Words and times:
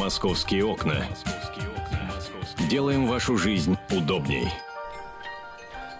Московские 0.00 0.64
окна. 0.64 1.04
Делаем 2.70 3.06
вашу 3.06 3.36
жизнь 3.36 3.76
удобней. 3.94 4.48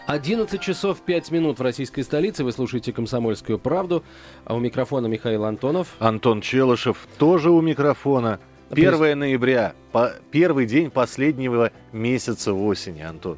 11 0.07 0.58
часов 0.58 1.03
5 1.03 1.30
минут 1.30 1.58
в 1.58 1.62
российской 1.62 2.00
столице. 2.00 2.42
Вы 2.42 2.52
слушаете 2.52 2.94
«Комсомольскую 2.94 3.58
правду». 3.58 4.02
А 4.46 4.54
у 4.54 4.58
микрофона 4.58 5.06
Михаил 5.06 5.44
Антонов. 5.44 5.88
Антон 5.98 6.40
Челышев 6.40 7.06
тоже 7.18 7.50
у 7.50 7.60
микрофона. 7.60 8.40
1 8.71 9.18
ноября, 9.18 9.74
по, 9.92 10.14
первый 10.30 10.64
день 10.64 10.90
последнего 10.90 11.71
месяца 11.92 12.54
осени, 12.54 13.03
Антон. 13.03 13.37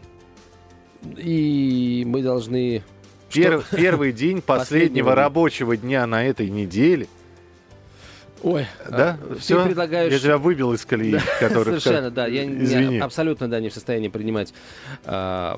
И 1.16 2.04
мы 2.06 2.22
должны... 2.22 2.84
Пер, 3.32 3.64
первый 3.72 4.12
день 4.12 4.40
последнего, 4.46 4.46
последнего 4.46 5.14
рабочего 5.16 5.76
дня 5.76 6.06
на 6.06 6.24
этой 6.24 6.48
неделе– 6.48 7.08
Ой, 8.42 8.66
да? 8.88 9.18
А, 9.20 9.36
Все? 9.38 9.60
Ты 9.62 9.68
предлагаешь... 9.68 10.12
Я 10.12 10.18
тебя 10.18 10.38
выбил 10.38 10.72
из 10.72 10.84
колеи, 10.84 11.12
да, 11.12 11.20
который... 11.38 11.80
Совершенно, 11.80 12.10
да. 12.10 12.26
Я 12.26 12.44
не, 12.44 12.98
абсолютно 12.98 13.48
да, 13.48 13.60
не 13.60 13.68
в 13.68 13.74
состоянии 13.74 14.08
принимать... 14.08 14.52
Э, 15.04 15.54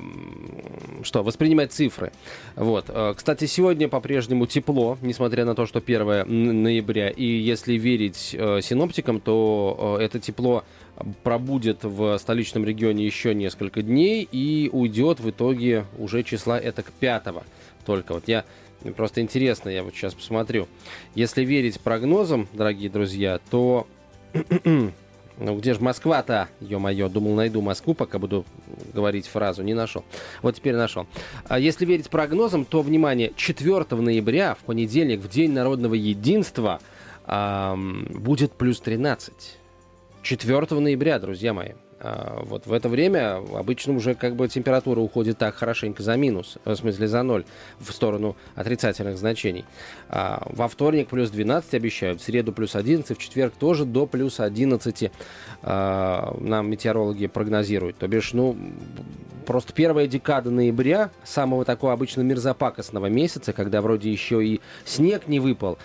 что? 1.03 1.23
Воспринимать 1.23 1.71
цифры. 1.71 2.11
Вот. 2.55 2.85
А, 2.89 3.13
кстати, 3.13 3.45
сегодня 3.45 3.89
по-прежнему 3.89 4.45
тепло, 4.45 4.97
несмотря 5.01 5.45
на 5.45 5.55
то, 5.55 5.65
что 5.65 5.79
1 5.79 6.63
ноября. 6.63 7.09
И 7.09 7.25
если 7.25 7.73
верить 7.73 8.35
э, 8.37 8.61
синоптикам, 8.61 9.19
то 9.19 9.97
э, 9.99 10.03
это 10.03 10.19
тепло 10.19 10.63
пробудет 11.23 11.83
в 11.83 12.17
столичном 12.19 12.65
регионе 12.65 13.05
еще 13.05 13.33
несколько 13.33 13.81
дней 13.81 14.27
и 14.31 14.69
уйдет 14.71 15.19
в 15.19 15.29
итоге 15.29 15.85
уже 15.97 16.23
числа 16.23 16.57
это 16.57 16.83
к 16.83 16.91
5 16.91 17.23
только. 17.85 18.13
Вот 18.13 18.23
я 18.27 18.45
Просто 18.93 19.21
интересно, 19.21 19.69
я 19.69 19.83
вот 19.83 19.93
сейчас 19.93 20.13
посмотрю. 20.13 20.67
Если 21.15 21.43
верить 21.43 21.79
прогнозам, 21.79 22.47
дорогие 22.53 22.89
друзья, 22.89 23.39
то... 23.49 23.87
Ну 25.37 25.57
где 25.57 25.73
же 25.73 25.81
Москва-то? 25.81 26.47
Ё-моё, 26.61 27.09
думал, 27.09 27.35
найду 27.35 27.59
Москву, 27.61 27.93
пока 27.93 28.19
буду 28.19 28.45
говорить 28.93 29.27
фразу. 29.27 29.63
Не 29.63 29.73
нашел. 29.73 30.05
Вот 30.41 30.55
теперь 30.55 30.75
нашел. 30.75 31.07
А 31.49 31.59
если 31.59 31.85
верить 31.85 32.09
прогнозам, 32.09 32.63
то, 32.63 32.81
внимание, 32.81 33.33
4 33.35 33.85
ноября, 34.01 34.55
в 34.55 34.59
понедельник, 34.59 35.19
в 35.19 35.27
День 35.27 35.51
народного 35.51 35.93
единства, 35.93 36.79
эм, 37.27 38.07
будет 38.13 38.53
плюс 38.53 38.79
13. 38.79 39.57
4 40.21 40.79
ноября, 40.79 41.19
друзья 41.19 41.53
мои. 41.53 41.73
А, 42.05 42.43
вот 42.43 42.67
в 42.67 42.73
это 42.73 42.87
время 42.87 43.37
обычно 43.57 43.93
уже 43.93 44.13
как 44.13 44.35
бы 44.35 44.47
температура 44.47 44.99
уходит 44.99 45.39
так 45.39 45.55
хорошенько 45.55 46.03
за 46.03 46.15
минус, 46.15 46.57
в 46.63 46.75
смысле 46.75 47.07
за 47.07 47.23
ноль, 47.23 47.45
в 47.79 47.91
сторону 47.91 48.35
отрицательных 48.53 49.17
значений. 49.17 49.65
А, 50.09 50.45
во 50.51 50.67
вторник 50.67 51.07
плюс 51.07 51.31
12 51.31 51.73
обещают, 51.73 52.21
в 52.21 52.23
среду 52.23 52.53
плюс 52.53 52.75
11, 52.75 53.17
в 53.17 53.19
четверг 53.19 53.53
тоже 53.57 53.85
до 53.85 54.05
плюс 54.05 54.39
11 54.39 55.11
а, 55.63 56.37
нам 56.39 56.69
метеорологи 56.69 57.25
прогнозируют. 57.25 57.97
То 57.97 58.07
бишь, 58.07 58.33
ну, 58.33 58.55
просто 59.47 59.73
первая 59.73 60.05
декада 60.05 60.51
ноября, 60.51 61.09
самого 61.23 61.65
такого 61.65 61.93
обычно 61.93 62.21
мерзопакостного 62.21 63.07
месяца, 63.07 63.51
когда 63.51 63.81
вроде 63.81 64.11
еще 64.11 64.45
и 64.45 64.61
снег 64.85 65.27
не 65.27 65.39
выпал, 65.39 65.77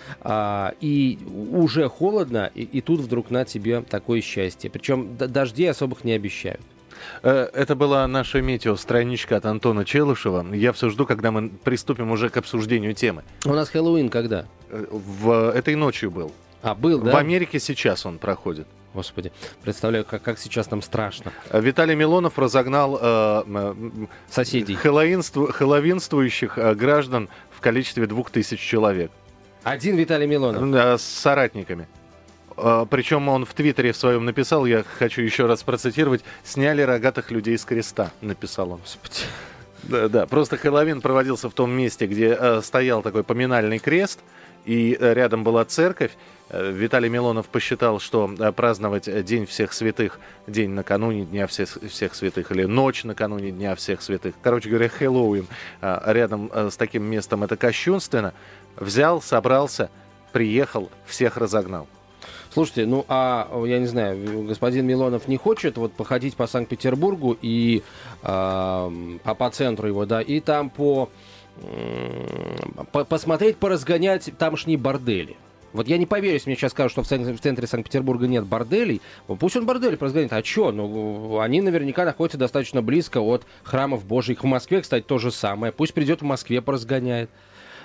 и 0.81 1.19
уже 1.53 1.89
холодно, 1.89 2.51
и, 2.55 2.63
и 2.63 2.81
тут 2.81 3.01
вдруг 3.01 3.31
на 3.31 3.45
тебе 3.45 3.83
такое 3.83 4.21
счастье. 4.21 4.71
Причем 4.71 5.17
дождей 5.17 5.71
особых 5.71 6.05
не 6.05 6.10
обещают. 6.13 6.61
Э, 7.23 7.49
это 7.53 7.75
была 7.75 8.07
наша 8.07 8.41
метео-страничка 8.41 9.37
от 9.37 9.47
Антона 9.47 9.85
Челышева. 9.85 10.55
Я 10.55 10.73
все 10.73 10.91
жду, 10.91 11.07
когда 11.07 11.31
мы 11.31 11.49
приступим 11.49 12.11
уже 12.11 12.29
к 12.29 12.37
обсуждению 12.37 12.95
темы. 12.95 13.23
У 13.45 13.53
нас 13.53 13.69
Хэллоуин 13.69 14.09
когда? 14.09 14.47
Э, 14.71 14.87
в 14.91 15.51
этой 15.55 15.75
ночью 15.75 16.11
был. 16.11 16.33
А, 16.63 16.75
был, 16.75 17.01
да? 17.01 17.13
В 17.13 17.17
Америке 17.17 17.59
сейчас 17.59 18.05
он 18.05 18.19
проходит. 18.19 18.67
Господи, 18.93 19.31
представляю, 19.63 20.05
как, 20.05 20.23
как 20.23 20.39
сейчас 20.39 20.71
нам 20.71 20.83
страшно. 20.83 21.33
Э, 21.51 21.61
Виталий 21.61 21.95
Милонов 21.95 22.39
разогнал 22.39 22.99
э, 23.01 24.05
соседей 24.29 24.75
хэллоуинству, 24.75 25.47
хэллоуинствующих 25.53 26.59
э, 26.59 26.75
граждан 26.75 27.29
в 27.51 27.61
количестве 27.61 28.07
двух 28.07 28.31
тысяч 28.31 28.61
человек. 28.61 29.13
Один 29.63 29.97
Виталий 29.97 30.27
Милонов? 30.27 30.71
Да, 30.71 30.99
с 30.99 31.03
соратниками. 31.03 31.87
А, 32.63 32.87
Причем 32.87 33.29
он 33.29 33.45
в 33.45 33.55
Твиттере 33.55 33.93
в 33.93 33.97
своем 33.97 34.25
написал, 34.25 34.67
я 34.67 34.85
хочу 34.99 35.23
еще 35.23 35.47
раз 35.47 35.63
процитировать, 35.63 36.23
«Сняли 36.45 36.83
рогатых 36.83 37.31
людей 37.31 37.57
с 37.57 37.65
креста», 37.65 38.11
написал 38.21 38.73
он. 38.73 38.81
Господи. 38.81 39.25
Да, 39.83 40.09
да, 40.09 40.27
просто 40.27 40.57
Хэллоуин 40.57 41.01
проводился 41.01 41.49
в 41.49 41.55
том 41.55 41.71
месте, 41.71 42.07
где 42.07 42.37
э, 42.39 42.61
стоял 42.63 43.03
такой 43.03 43.25
поминальный 43.25 43.79
крест, 43.79 44.21
и 44.67 44.97
э, 44.99 45.15
рядом 45.15 45.43
была 45.43 45.65
церковь. 45.65 46.13
Э, 46.51 46.71
Виталий 46.71 47.09
Милонов 47.09 47.49
посчитал, 47.49 47.99
что 47.99 48.31
э, 48.39 48.53
праздновать 48.53 49.25
День 49.25 49.47
всех 49.47 49.73
святых, 49.73 50.21
день 50.47 50.71
накануне 50.71 51.25
Дня 51.25 51.47
всех, 51.47 51.79
всех 51.89 52.15
святых, 52.15 52.51
или 52.53 52.65
ночь 52.65 53.05
накануне 53.05 53.53
Дня 53.53 53.75
всех 53.75 54.03
святых, 54.03 54.35
короче 54.43 54.69
говоря, 54.69 54.89
Хэллоуин, 54.91 55.47
рядом 55.81 56.51
с 56.53 56.77
таким 56.77 57.05
местом, 57.05 57.43
это 57.43 57.57
кощунственно. 57.57 58.35
Взял, 58.77 59.23
собрался, 59.23 59.91
приехал, 60.33 60.91
всех 61.07 61.39
разогнал. 61.39 61.89
Слушайте, 62.53 62.87
ну 62.87 63.05
а 63.09 63.49
я 63.65 63.79
не 63.79 63.87
знаю, 63.87 64.45
господин 64.45 64.87
Милонов 64.87 65.29
не 65.29 65.37
хочет 65.37 65.77
вот 65.77 65.93
походить 65.93 66.35
по 66.35 66.47
Санкт-Петербургу 66.49 67.37
и 67.41 67.83
э, 68.23 68.91
по, 69.23 69.35
по 69.35 69.51
центру 69.51 69.87
его, 69.87 70.05
да, 70.05 70.21
и 70.21 70.41
там 70.41 70.69
по, 70.69 71.09
по 72.91 73.05
посмотреть, 73.05 73.57
поразгонять 73.57 74.31
тамошние 74.37 74.79
бордели. 74.79 75.37
Вот 75.73 75.87
я 75.87 75.99
не 75.99 76.07
поверю, 76.07 76.35
если 76.35 76.51
мне 76.51 76.57
сейчас 76.57 76.73
скажут, 76.73 76.93
что 76.93 77.03
в 77.03 77.07
центре, 77.07 77.67
Санкт-Петербурга 77.67 78.27
нет 78.27 78.45
борделей. 78.45 79.01
Пусть 79.27 79.57
он 79.57 79.67
бордель 79.67 79.97
разгонит. 80.01 80.33
А 80.33 80.43
что? 80.43 80.73
Ну, 80.73 81.39
они 81.39 81.61
наверняка 81.61 82.05
находятся 82.05 82.39
достаточно 82.39 82.83
близко 82.83 83.21
от 83.21 83.45
храмов 83.63 84.05
божьих. 84.05 84.43
В 84.43 84.47
Москве, 84.47 84.81
кстати, 84.81 85.05
то 85.05 85.19
же 85.19 85.31
самое. 85.31 85.73
Пусть 85.73 85.95
придет 85.95 86.23
в 86.23 86.25
Москве, 86.25 86.61
поразгоняет. 86.61 87.31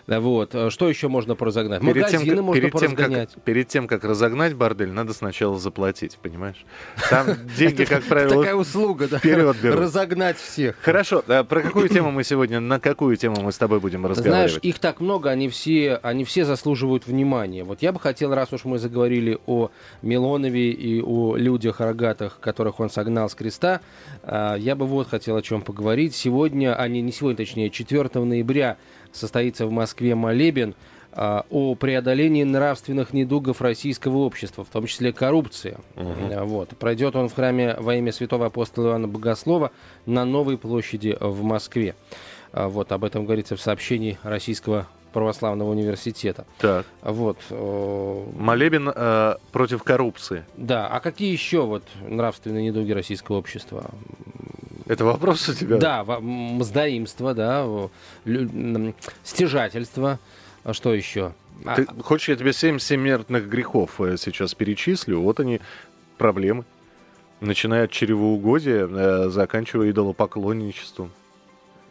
Вот. 0.08 0.54
Э, 0.54 0.70
что 0.70 0.88
еще 0.88 1.08
можно 1.08 1.36
поразогнать? 1.36 1.82
Перед 1.82 1.96
Магазины 1.96 2.36
тем, 2.36 2.46
можно 2.46 2.62
перед 2.62 2.74
поразгонять. 2.74 3.30
Тем, 3.30 3.36
как, 3.36 3.44
перед 3.44 3.68
тем, 3.68 3.88
как 3.88 4.04
разогнать 4.04 4.54
бордель, 4.54 4.92
надо 4.92 5.14
сначала 5.14 5.58
заплатить, 5.58 6.18
понимаешь? 6.22 6.64
Там 7.10 7.28
деньги, 7.58 7.86
как 7.86 8.04
правило, 8.04 8.44
Такая 8.44 8.56
услуга, 8.56 9.08
да? 9.08 9.18
Вперед 9.18 9.58
берут. 9.62 9.80
Разогнать 9.80 10.38
всех. 10.38 10.76
Хорошо. 10.82 11.22
Про 11.22 11.44
какую 11.62 11.90
тему 11.90 12.12
мы 12.12 12.24
сегодня, 12.24 12.60
на 12.60 12.80
какую 12.80 13.16
тему 13.18 13.42
мы 13.42 13.52
с 13.52 13.58
тобой 13.58 13.80
будем 13.80 14.06
разговаривать? 14.06 14.52
Знаешь, 14.52 14.64
их 14.64 14.80
так 14.80 15.00
много, 15.00 15.30
они 15.32 15.50
все, 15.50 16.00
они 16.04 16.24
все 16.24 16.46
заслуживают 16.46 17.08
внимания. 17.08 17.64
Вот 17.64 17.82
я 17.82 17.92
бы 17.92 18.00
хотел, 18.00 18.34
раз 18.34 18.54
уж 18.54 18.66
мы 18.66 18.78
заговорили 18.78 19.40
о 19.48 19.72
Милонове 20.02 20.72
и 20.72 21.02
о 21.02 21.36
людях 21.36 21.80
рогатых, 21.80 22.40
которых 22.40 22.80
он 22.80 22.90
согнал 22.90 23.30
с 23.30 23.36
креста, 23.36 23.82
э, 24.24 24.56
я 24.60 24.76
бы 24.76 24.86
вот 24.86 25.10
хотел 25.10 25.36
о 25.36 25.42
чем 25.42 25.62
поговорить. 25.62 26.16
Сегодня, 26.16 26.76
а 26.76 26.88
не, 26.88 27.02
не 27.02 27.12
сегодня, 27.12 27.38
точнее, 27.38 27.70
4 27.70 28.10
ноября 28.24 28.78
состоится 29.16 29.66
в 29.66 29.72
Москве 29.72 30.16
молебен 30.16 30.76
а, 31.12 31.46
о 31.50 31.76
преодолении 31.76 32.44
нравственных 32.44 33.14
недугов 33.14 33.62
российского 33.62 34.18
общества, 34.18 34.66
в 34.66 34.70
том 34.70 34.86
числе 34.86 35.14
коррупции. 35.14 35.78
Угу. 35.96 36.46
Вот. 36.46 36.70
Пройдет 36.78 37.16
он 37.16 37.30
в 37.30 37.34
храме 37.34 37.76
во 37.80 37.96
имя 37.96 38.12
святого 38.12 38.48
апостола 38.48 38.90
Иоанна 38.90 39.08
Богослова 39.08 39.72
на 40.06 40.26
Новой 40.26 40.58
площади 40.58 41.16
в 41.20 41.42
Москве. 41.42 41.96
А, 42.52 42.68
вот 42.68 42.92
об 42.92 43.06
этом 43.06 43.26
говорится 43.26 43.56
в 43.56 43.62
сообщении 43.62 44.18
Российского 44.24 44.88
православного 45.14 45.72
университета. 45.72 46.46
Так. 46.58 46.86
Вот. 47.02 47.38
Молебен 47.50 48.92
э, 48.94 49.36
против 49.54 49.82
коррупции. 49.82 50.44
Да. 50.58 50.88
А 50.88 51.00
какие 51.00 51.32
еще 51.32 51.62
вот 51.62 51.84
нравственные 52.06 52.66
недуги 52.66 52.92
российского 52.92 53.38
общества? 53.38 53.92
Это 54.86 55.04
вопрос 55.04 55.50
у 55.50 55.54
тебя? 55.54 55.78
Да, 55.78 56.04
мздоимство, 56.04 57.34
да, 57.34 57.68
стяжательство. 59.24 60.20
А 60.64 60.74
что 60.74 60.94
еще? 60.94 61.34
Ты 61.76 61.88
а... 61.88 62.04
хочешь, 62.04 62.30
я 62.30 62.36
тебе 62.36 62.54
семь 62.54 62.80
смертных 62.80 63.48
грехов 63.48 64.02
э, 64.02 64.18
сейчас 64.18 64.54
перечислю? 64.54 65.22
Вот 65.22 65.40
они, 65.40 65.62
проблемы. 66.18 66.66
Начиная 67.40 67.86
от 67.86 67.92
чревоугодия, 67.92 68.88
э, 68.88 69.30
заканчивая 69.30 69.92
идолопоклонничеством. 69.92 71.12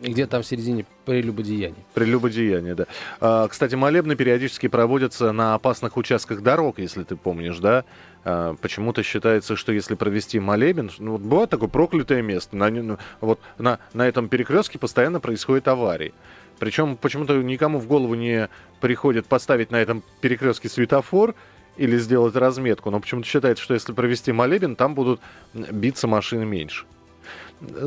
Где 0.01 0.27
там 0.27 0.43
в 0.43 0.47
середине 0.47 0.87
прелюбодеяние? 1.05 1.85
Прелюбодеяние, 1.95 2.75
да. 2.75 2.87
А, 3.21 3.47
кстати, 3.49 3.75
молебны 3.77 4.17
периодически 4.17 4.67
проводятся 4.67 5.33
на 5.33 5.55
опасных 5.55 5.97
участках 5.97 6.43
дорог, 6.43 6.79
если 6.79 7.05
ты 7.05 7.17
помнишь, 7.17 7.59
да? 7.59 7.85
А, 8.25 8.55
почему-то 8.61 9.03
считается, 9.03 9.55
что 9.55 9.73
если 9.73 9.95
провести 9.95 10.41
молебен, 10.41 10.91
ну, 10.99 11.13
вот 11.13 11.21
бывает 11.21 11.51
такое 11.51 11.69
проклятое 11.69 12.23
место, 12.23 12.57
на, 12.57 12.71
ну, 12.71 12.99
вот 13.21 13.41
на, 13.57 13.79
на 13.93 14.09
этом 14.09 14.29
перекрестке 14.29 14.79
постоянно 14.79 15.21
происходят 15.21 15.69
аварии. 15.69 16.13
Причем 16.59 16.97
почему-то 16.97 17.35
никому 17.43 17.79
в 17.79 17.87
голову 17.87 18.15
не 18.15 18.49
приходит 18.81 19.27
поставить 19.27 19.71
на 19.71 19.77
этом 19.77 20.03
перекрестке 20.21 20.69
светофор 20.69 21.35
или 21.77 21.97
сделать 21.99 22.37
разметку, 22.37 22.91
но 22.91 23.01
почему-то 23.01 23.29
считается, 23.29 23.63
что 23.63 23.75
если 23.75 23.93
провести 23.93 24.33
молебен, 24.33 24.77
там 24.77 24.95
будут 24.95 25.21
биться 25.53 26.07
машины 26.09 26.45
меньше. 26.45 26.85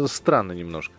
Странно 0.07 0.53
немножко. 0.53 0.93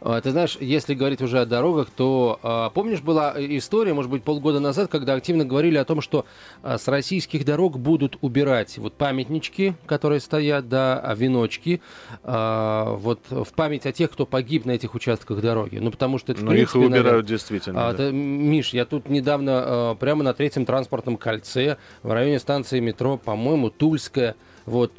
А, 0.00 0.20
ты 0.20 0.30
знаешь, 0.30 0.56
если 0.60 0.94
говорить 0.94 1.22
уже 1.22 1.40
о 1.40 1.46
дорогах, 1.46 1.88
то 1.90 2.38
а, 2.42 2.70
помнишь, 2.70 3.00
была 3.00 3.34
история, 3.36 3.94
может 3.94 4.10
быть, 4.10 4.22
полгода 4.22 4.60
назад, 4.60 4.90
когда 4.90 5.14
активно 5.14 5.44
говорили 5.44 5.76
о 5.76 5.84
том, 5.84 6.00
что 6.00 6.24
а, 6.62 6.78
с 6.78 6.88
российских 6.88 7.44
дорог 7.44 7.78
будут 7.78 8.16
убирать 8.20 8.78
вот 8.78 8.94
памятнички, 8.94 9.74
которые 9.86 10.20
стоят, 10.20 10.68
да, 10.68 11.14
веночки, 11.16 11.80
вот 12.22 13.20
в 13.30 13.52
память 13.54 13.86
о 13.86 13.92
тех, 13.92 14.10
кто 14.10 14.26
погиб 14.26 14.64
на 14.64 14.72
этих 14.72 14.94
участках 14.94 15.40
дороги. 15.40 15.78
Ну, 15.78 15.90
потому 15.90 16.18
что 16.18 16.32
это, 16.32 16.44
Ну, 16.44 16.52
их 16.52 16.74
убирают 16.74 16.90
наверное, 16.90 17.22
действительно. 17.22 17.88
А, 17.88 17.92
да. 17.92 18.10
Миш, 18.10 18.70
я 18.70 18.84
тут 18.84 19.08
недавно 19.08 19.96
прямо 19.98 20.22
на 20.22 20.34
третьем 20.34 20.64
транспортном 20.64 21.16
кольце 21.16 21.76
в 22.02 22.12
районе 22.12 22.38
станции 22.38 22.80
метро, 22.80 23.16
по-моему, 23.16 23.70
Тульская, 23.70 24.36
вот, 24.66 24.92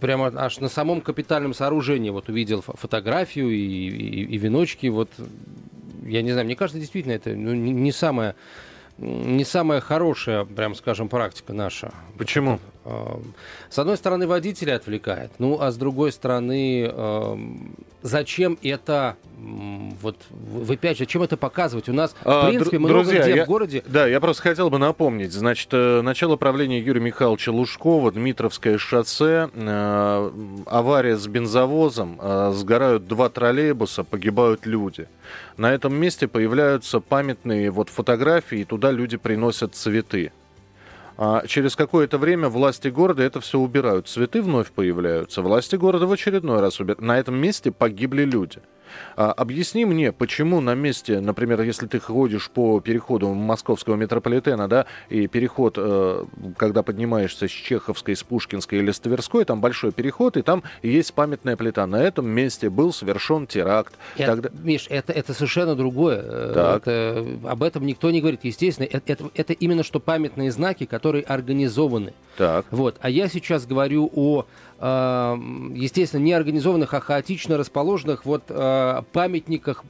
прямо 0.00 0.32
аж 0.34 0.60
на 0.60 0.68
самом 0.68 1.00
капитальном 1.00 1.54
сооружении 1.54 2.10
вот 2.10 2.28
увидел 2.28 2.62
фотографию 2.62 3.50
и, 3.50 3.56
и, 3.56 4.24
и 4.24 4.38
веночки. 4.38 4.86
Вот, 4.88 5.10
я 6.04 6.22
не 6.22 6.32
знаю, 6.32 6.46
мне 6.46 6.56
кажется, 6.56 6.80
действительно, 6.80 7.12
это 7.12 7.30
ну, 7.30 7.54
не, 7.54 7.72
не 7.72 7.92
самое 7.92 8.34
не 9.00 9.44
самая 9.44 9.80
хорошая, 9.80 10.44
прям 10.44 10.74
скажем, 10.74 11.08
практика 11.08 11.54
наша. 11.54 11.92
Почему? 12.18 12.60
С 13.68 13.78
одной 13.78 13.96
стороны, 13.96 14.26
водителя 14.26 14.76
отвлекает, 14.76 15.32
ну, 15.38 15.60
а 15.60 15.70
с 15.70 15.76
другой 15.76 16.12
стороны, 16.12 16.92
зачем 18.02 18.58
это 18.62 19.16
вот 20.02 20.16
вы 20.30 20.74
опять 20.74 20.98
же, 20.98 21.06
чем 21.06 21.22
это 21.22 21.36
показывать? 21.36 21.88
У 21.88 21.92
нас, 21.92 22.12
в 22.12 22.16
а, 22.24 22.48
принципе, 22.48 22.78
много 22.78 22.94
друзья, 22.94 23.22
где 23.22 23.36
я, 23.36 23.44
в 23.44 23.48
городе... 23.48 23.82
Да, 23.86 24.06
я 24.06 24.20
просто 24.20 24.42
хотел 24.42 24.70
бы 24.70 24.78
напомнить. 24.78 25.32
Значит, 25.32 25.68
э, 25.72 26.00
начало 26.02 26.36
правления 26.36 26.80
Юрия 26.80 27.00
Михайловича 27.00 27.52
Лужкова, 27.52 28.12
Дмитровское 28.12 28.78
шоссе, 28.78 29.50
э, 29.52 30.30
авария 30.66 31.16
с 31.16 31.26
бензовозом, 31.26 32.18
э, 32.20 32.52
сгорают 32.54 33.06
два 33.06 33.28
троллейбуса, 33.28 34.04
погибают 34.04 34.66
люди. 34.66 35.06
На 35.56 35.72
этом 35.72 35.94
месте 35.94 36.28
появляются 36.28 37.00
памятные 37.00 37.70
вот 37.70 37.88
фотографии, 37.88 38.60
и 38.60 38.64
туда 38.64 38.90
люди 38.90 39.16
приносят 39.16 39.74
цветы. 39.74 40.32
А 41.22 41.46
через 41.46 41.76
какое-то 41.76 42.16
время 42.16 42.48
власти 42.48 42.88
города 42.88 43.22
это 43.22 43.42
все 43.42 43.58
убирают. 43.58 44.08
Цветы 44.08 44.40
вновь 44.40 44.72
появляются. 44.72 45.42
Власти 45.42 45.76
города 45.76 46.06
в 46.06 46.12
очередной 46.12 46.60
раз 46.60 46.80
убирают. 46.80 47.02
На 47.02 47.18
этом 47.18 47.36
месте 47.36 47.70
погибли 47.70 48.24
люди. 48.24 48.62
А, 49.16 49.32
объясни 49.32 49.84
мне, 49.84 50.12
почему 50.12 50.60
на 50.60 50.74
месте, 50.74 51.20
например, 51.20 51.60
если 51.62 51.86
ты 51.86 52.00
ходишь 52.00 52.50
по 52.50 52.80
переходу 52.80 53.32
московского 53.34 53.96
метрополитена, 53.96 54.68
да, 54.68 54.86
и 55.08 55.26
переход, 55.26 55.74
э, 55.76 56.24
когда 56.56 56.82
поднимаешься 56.82 57.48
с 57.48 57.50
Чеховской, 57.50 58.16
с 58.16 58.22
Пушкинской 58.22 58.78
или 58.78 58.90
с 58.90 59.00
Тверской, 59.00 59.44
там 59.44 59.60
большой 59.60 59.92
переход, 59.92 60.36
и 60.36 60.42
там 60.42 60.62
есть 60.82 61.14
памятная 61.14 61.56
плита. 61.56 61.86
На 61.86 62.02
этом 62.02 62.28
месте 62.28 62.70
был 62.70 62.92
совершен 62.92 63.46
теракт. 63.46 63.94
Это, 64.16 64.26
Тогда... 64.26 64.50
Миш, 64.62 64.86
это, 64.88 65.12
это 65.12 65.34
совершенно 65.34 65.74
другое. 65.74 66.22
Э, 66.22 66.52
так. 66.54 66.82
Это, 66.82 67.26
об 67.44 67.62
этом 67.62 67.86
никто 67.86 68.10
не 68.10 68.20
говорит. 68.20 68.40
Естественно, 68.44 68.86
это, 68.90 69.12
это, 69.12 69.30
это 69.34 69.52
именно 69.52 69.82
что 69.82 70.00
памятные 70.00 70.50
знаки, 70.50 70.86
которые 70.86 71.24
организованы. 71.24 72.12
Так. 72.36 72.66
Вот. 72.70 72.96
А 73.00 73.10
я 73.10 73.28
сейчас 73.28 73.66
говорю 73.66 74.10
о 74.14 74.46
естественно, 74.80 76.22
не 76.22 76.32
организованных, 76.32 76.94
а 76.94 77.00
хаотично 77.00 77.58
расположенных 77.58 78.24
вот 78.24 78.44
а, 78.48 79.02
памятниках, 79.12 79.84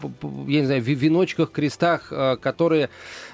я 0.49 0.61
не 0.61 0.67
знаю, 0.67 0.83
веночках, 0.83 1.53
крестах, 1.53 2.09
а, 2.11 2.37
которые 2.37 2.91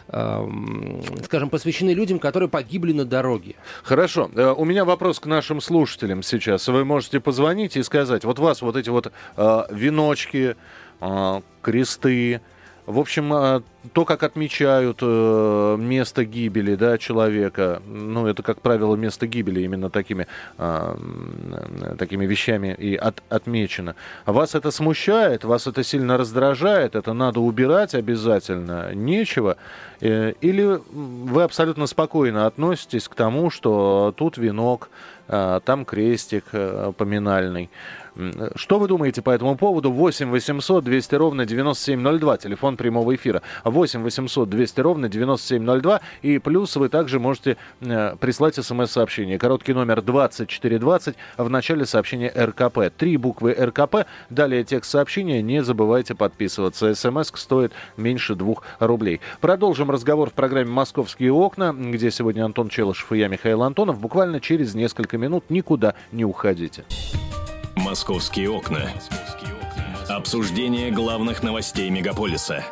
скажем, 0.08 1.50
посвящены 1.50 1.90
людям, 1.90 2.20
которые 2.20 2.48
погибли 2.48 2.92
на 2.92 3.04
дороге. 3.04 3.56
Хорошо. 3.82 4.30
Э, 4.36 4.54
у 4.56 4.64
меня 4.64 4.84
вопрос 4.84 5.18
к 5.18 5.26
нашим 5.26 5.60
слушателям 5.60 6.22
сейчас. 6.22 6.68
Вы 6.68 6.84
можете 6.84 7.18
позвонить 7.18 7.76
и 7.76 7.82
сказать, 7.82 8.24
вот 8.24 8.38
вас 8.38 8.62
вот 8.62 8.76
эти 8.76 8.88
вот 8.88 9.12
э, 9.36 9.62
веночки, 9.70 10.56
э, 11.00 11.40
кресты, 11.60 12.40
в 12.86 13.00
общем, 13.00 13.32
а, 13.32 13.62
то, 13.92 14.04
как 14.04 14.22
отмечают 14.22 14.98
э, 15.02 15.76
место 15.78 16.24
гибели 16.24 16.76
да, 16.76 16.98
человека, 16.98 17.82
ну, 17.86 18.26
это, 18.26 18.42
как 18.42 18.60
правило, 18.60 18.94
место 18.94 19.26
гибели 19.26 19.60
именно 19.62 19.90
такими, 19.90 20.28
а, 20.56 20.96
такими 21.98 22.26
вещами 22.26 22.74
и 22.78 22.94
от, 22.94 23.22
отмечено. 23.28 23.96
Вас 24.24 24.54
это 24.54 24.70
смущает, 24.70 25.44
вас 25.44 25.66
это 25.66 25.82
сильно 25.82 26.16
раздражает, 26.16 26.94
это 26.94 27.12
надо 27.12 27.40
убирать 27.40 27.94
обязательно, 27.94 28.94
нечего. 28.94 29.56
Э, 30.00 30.32
или 30.40 30.80
вы 30.92 31.42
абсолютно 31.42 31.86
спокойно 31.86 32.46
относитесь 32.46 33.08
к 33.08 33.14
тому, 33.14 33.50
что 33.50 34.14
тут 34.16 34.38
венок, 34.38 34.90
а, 35.28 35.60
там 35.60 35.84
крестик 35.84 36.44
э, 36.52 36.92
поминальный. 36.96 37.68
Что 38.54 38.78
вы 38.78 38.88
думаете 38.88 39.22
по 39.22 39.30
этому 39.30 39.56
поводу? 39.56 39.90
8 39.92 40.30
800 40.30 40.84
200 40.84 41.14
ровно 41.14 41.44
9702, 41.44 42.38
телефон 42.38 42.76
прямого 42.76 43.14
эфира. 43.14 43.42
8 43.64 44.02
800 44.02 44.48
200 44.48 44.80
ровно 44.80 45.08
9702. 45.08 46.00
И 46.22 46.38
плюс 46.38 46.76
вы 46.76 46.88
также 46.88 47.20
можете 47.20 47.56
э, 47.80 48.16
прислать 48.18 48.54
смс-сообщение. 48.56 49.38
Короткий 49.38 49.74
номер 49.74 50.02
2420, 50.02 51.16
в 51.36 51.50
начале 51.50 51.84
сообщения 51.84 52.32
РКП. 52.34 52.90
Три 52.96 53.16
буквы 53.16 53.52
РКП, 53.52 54.06
далее 54.30 54.64
текст 54.64 54.90
сообщения. 54.90 55.42
Не 55.42 55.62
забывайте 55.62 56.14
подписываться. 56.14 56.94
СМС 56.94 57.32
стоит 57.34 57.72
меньше 57.96 58.34
двух 58.34 58.62
рублей. 58.78 59.20
Продолжим 59.40 59.90
разговор 59.90 60.30
в 60.30 60.32
программе 60.32 60.70
«Московские 60.70 61.32
окна», 61.32 61.74
где 61.76 62.10
сегодня 62.10 62.44
Антон 62.44 62.68
Челышев 62.68 63.12
и 63.12 63.18
я, 63.18 63.28
Михаил 63.28 63.62
Антонов. 63.62 64.00
Буквально 64.00 64.40
через 64.40 64.74
несколько 64.74 65.18
минут 65.18 65.50
никуда 65.50 65.94
не 66.12 66.24
уходите. 66.24 66.84
«Московские 67.76 68.50
окна». 68.50 68.90
Обсуждение 70.08 70.90
главных 70.90 71.42
новостей 71.42 71.90
мегаполиса. 71.90 72.64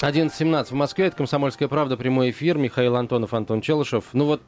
11.17 0.00 0.64
в 0.64 0.72
Москве. 0.72 1.06
Это 1.06 1.16
«Комсомольская 1.16 1.68
правда». 1.68 1.96
Прямой 1.96 2.30
эфир. 2.30 2.56
Михаил 2.58 2.96
Антонов, 2.96 3.34
Антон 3.34 3.60
Челышев. 3.60 4.06
Ну 4.12 4.24
вот 4.24 4.42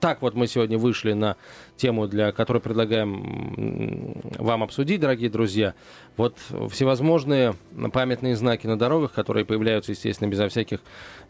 так 0.00 0.22
вот 0.22 0.34
мы 0.34 0.46
сегодня 0.46 0.78
вышли 0.78 1.12
на 1.12 1.36
тему, 1.80 2.06
для 2.06 2.32
которой 2.32 2.58
предлагаем 2.58 4.20
вам 4.38 4.62
обсудить, 4.62 5.00
дорогие 5.00 5.30
друзья. 5.30 5.74
Вот 6.16 6.36
всевозможные 6.70 7.54
памятные 7.92 8.36
знаки 8.36 8.66
на 8.66 8.78
дорогах, 8.78 9.12
которые 9.12 9.46
появляются, 9.46 9.92
естественно, 9.92 10.28
безо 10.28 10.48
всяких 10.48 10.80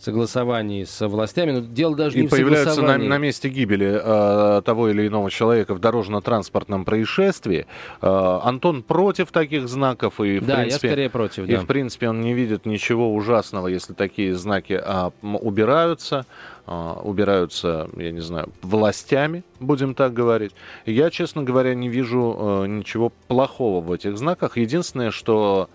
согласований 0.00 0.84
с 0.84 1.06
властями. 1.06 1.52
Но 1.52 1.60
дело 1.60 1.94
даже 1.94 2.18
и 2.18 2.22
не 2.22 2.26
в 2.26 2.30
появляются 2.30 2.82
на, 2.82 2.98
на 2.98 3.18
месте 3.18 3.48
гибели 3.48 4.00
э, 4.02 4.62
того 4.62 4.88
или 4.88 5.06
иного 5.06 5.30
человека 5.30 5.74
в 5.74 5.78
дорожно-транспортном 5.78 6.84
происшествии. 6.84 7.66
Э, 8.02 8.40
Антон 8.42 8.82
против 8.82 9.30
таких 9.30 9.68
знаков 9.68 10.20
и 10.20 10.40
в 10.40 10.46
да, 10.46 10.56
принципе, 10.56 10.88
я 10.88 10.92
скорее 10.92 11.10
против. 11.10 11.44
И 11.44 11.52
да. 11.52 11.60
в 11.60 11.66
принципе 11.66 12.08
он 12.08 12.20
не 12.20 12.34
видит 12.34 12.66
ничего 12.66 13.14
ужасного, 13.14 13.68
если 13.68 13.92
такие 13.92 14.34
знаки 14.34 14.80
э, 14.84 15.10
убираются. 15.22 16.26
А, 16.72 17.00
убираются, 17.02 17.88
я 17.96 18.12
не 18.12 18.20
знаю, 18.20 18.50
властями, 18.62 19.42
будем 19.58 19.92
так 19.92 20.12
говорить. 20.12 20.39
Я, 20.86 21.10
честно 21.10 21.42
говоря, 21.42 21.74
не 21.74 21.88
вижу 21.88 22.36
э, 22.38 22.66
ничего 22.66 23.12
плохого 23.28 23.80
в 23.80 23.92
этих 23.92 24.16
знаках. 24.18 24.56
Единственное, 24.56 25.10
что 25.10 25.68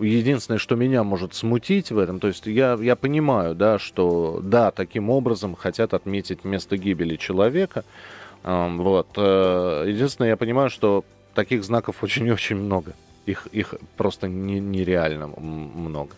единственное, 0.00 0.58
что 0.58 0.76
меня 0.76 1.02
может 1.02 1.34
смутить 1.34 1.90
в 1.90 1.98
этом, 1.98 2.20
то 2.20 2.28
есть 2.28 2.46
я, 2.46 2.78
я 2.80 2.94
понимаю, 2.94 3.54
да, 3.54 3.78
что 3.78 4.40
да, 4.42 4.70
таким 4.70 5.10
образом 5.10 5.54
хотят 5.54 5.94
отметить 5.94 6.44
место 6.44 6.76
гибели 6.76 7.16
человека. 7.16 7.84
Вот. 8.44 9.08
Э, 9.16 9.84
единственное, 9.86 10.30
я 10.30 10.36
понимаю, 10.36 10.70
что 10.70 11.04
таких 11.34 11.64
знаков 11.64 12.02
очень-очень 12.02 12.56
много. 12.56 12.94
Их, 13.24 13.46
их 13.52 13.74
просто 13.96 14.28
не, 14.28 14.58
нереально 14.58 15.28
много. 15.28 16.14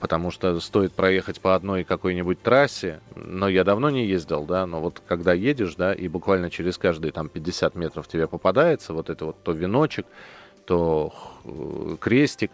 Потому 0.00 0.30
что 0.30 0.60
стоит 0.60 0.92
проехать 0.92 1.40
по 1.40 1.56
одной 1.56 1.82
какой-нибудь 1.82 2.40
трассе, 2.40 3.00
но 3.16 3.48
я 3.48 3.64
давно 3.64 3.90
не 3.90 4.06
ездил, 4.06 4.44
да, 4.44 4.64
но 4.64 4.80
вот 4.80 5.02
когда 5.06 5.32
едешь, 5.32 5.74
да, 5.74 5.92
и 5.92 6.06
буквально 6.06 6.50
через 6.50 6.78
каждые 6.78 7.10
там 7.10 7.28
50 7.28 7.74
метров 7.74 8.06
тебе 8.06 8.28
попадается 8.28 8.92
вот 8.92 9.10
это 9.10 9.26
вот 9.26 9.42
то 9.42 9.52
веночек, 9.52 10.06
то 10.66 11.12
э, 11.44 11.96
крестик, 11.98 12.52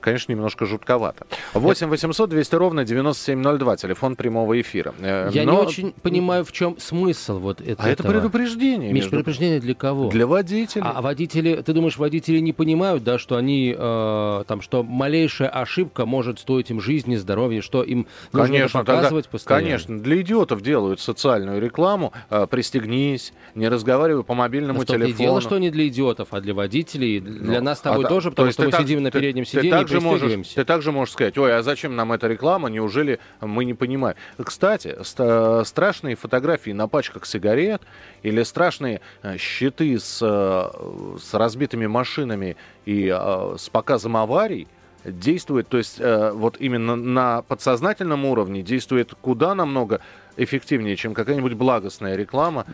конечно, 0.00 0.32
немножко 0.32 0.66
жутковато. 0.66 1.26
8 1.54 1.88
800 1.88 2.30
200 2.30 2.54
ровно 2.54 2.84
9702, 2.84 3.76
телефон 3.76 4.16
прямого 4.16 4.60
эфира. 4.60 4.94
Э, 5.00 5.30
Я 5.32 5.44
Но... 5.44 5.52
не 5.52 5.58
очень 5.58 5.92
понимаю, 5.92 6.44
в 6.44 6.52
чем 6.52 6.78
смысл 6.78 7.38
вот 7.38 7.60
этого. 7.60 7.88
А 7.88 7.90
это 7.90 8.02
предупреждение. 8.02 8.92
Миш, 8.92 9.04
между... 9.04 9.10
предупреждение 9.10 9.60
для 9.60 9.74
кого? 9.74 10.08
Для 10.08 10.26
водителей. 10.26 10.84
А, 10.84 10.92
а 10.96 11.02
водители, 11.02 11.62
ты 11.62 11.72
думаешь, 11.72 11.98
водители 11.98 12.38
не 12.38 12.52
понимают, 12.52 13.04
да, 13.04 13.18
что 13.18 13.36
они, 13.36 13.74
э, 13.76 14.44
там, 14.46 14.62
что 14.62 14.82
малейшая 14.82 15.48
ошибка 15.48 16.06
может 16.06 16.38
стоить 16.38 16.70
им 16.70 16.80
жизни, 16.80 17.16
здоровья, 17.16 17.60
что 17.60 17.82
им 17.82 18.06
нужно 18.32 18.48
конечно, 18.48 18.80
показывать 18.80 19.24
тогда, 19.26 19.32
постоянно? 19.32 19.64
Конечно, 19.64 20.00
для 20.00 20.20
идиотов 20.20 20.62
делают 20.62 21.00
социальную 21.00 21.60
рекламу, 21.60 22.12
э, 22.30 22.46
пристегнись, 22.50 23.32
не 23.54 23.68
разговаривай 23.68 24.24
по 24.24 24.34
мобильному 24.34 24.80
да 24.80 24.84
телефону. 24.84 25.16
дело, 25.16 25.40
что 25.40 25.58
не 25.58 25.70
для 25.70 25.88
идиотов, 25.88 26.28
а 26.30 26.40
для 26.40 26.54
водителей, 26.54 27.20
для 27.20 27.58
ну, 27.58 27.64
нас 27.64 27.78
с 27.78 27.82
тобой 27.82 28.04
а, 28.04 28.08
тоже, 28.08 28.30
потому 28.30 28.48
то 28.48 28.52
что 28.52 28.64
мы 28.64 28.72
сидим 28.72 29.02
на 29.02 29.10
переднем 29.10 29.44
сиденье 29.50 29.70
ты 29.72 29.78
также, 29.78 30.00
можешь, 30.00 30.48
ты 30.48 30.64
также 30.64 30.92
можешь 30.92 31.12
сказать, 31.12 31.36
ой, 31.38 31.56
а 31.56 31.62
зачем 31.62 31.96
нам 31.96 32.12
эта 32.12 32.26
реклама, 32.26 32.68
неужели 32.68 33.18
мы 33.40 33.64
не 33.64 33.74
понимаем? 33.74 34.16
Кстати, 34.42 34.96
ст- 35.02 35.66
страшные 35.66 36.16
фотографии 36.16 36.70
на 36.70 36.88
пачках 36.88 37.26
сигарет 37.26 37.82
или 38.22 38.42
страшные 38.42 39.00
э, 39.22 39.36
щиты 39.38 39.98
с, 39.98 40.20
э, 40.22 41.18
с 41.20 41.34
разбитыми 41.34 41.86
машинами 41.86 42.56
и 42.86 43.12
э, 43.14 43.56
с 43.58 43.68
показом 43.68 44.16
аварий 44.16 44.68
действует, 45.04 45.66
то 45.68 45.78
есть 45.78 45.98
вот 45.98 46.56
именно 46.58 46.94
на 46.94 47.40
подсознательном 47.40 48.26
уровне 48.26 48.60
действует 48.60 49.14
куда 49.18 49.54
намного 49.54 50.02
эффективнее, 50.36 50.94
чем 50.96 51.14
какая-нибудь 51.14 51.54
благостная 51.54 52.16
реклама. 52.16 52.66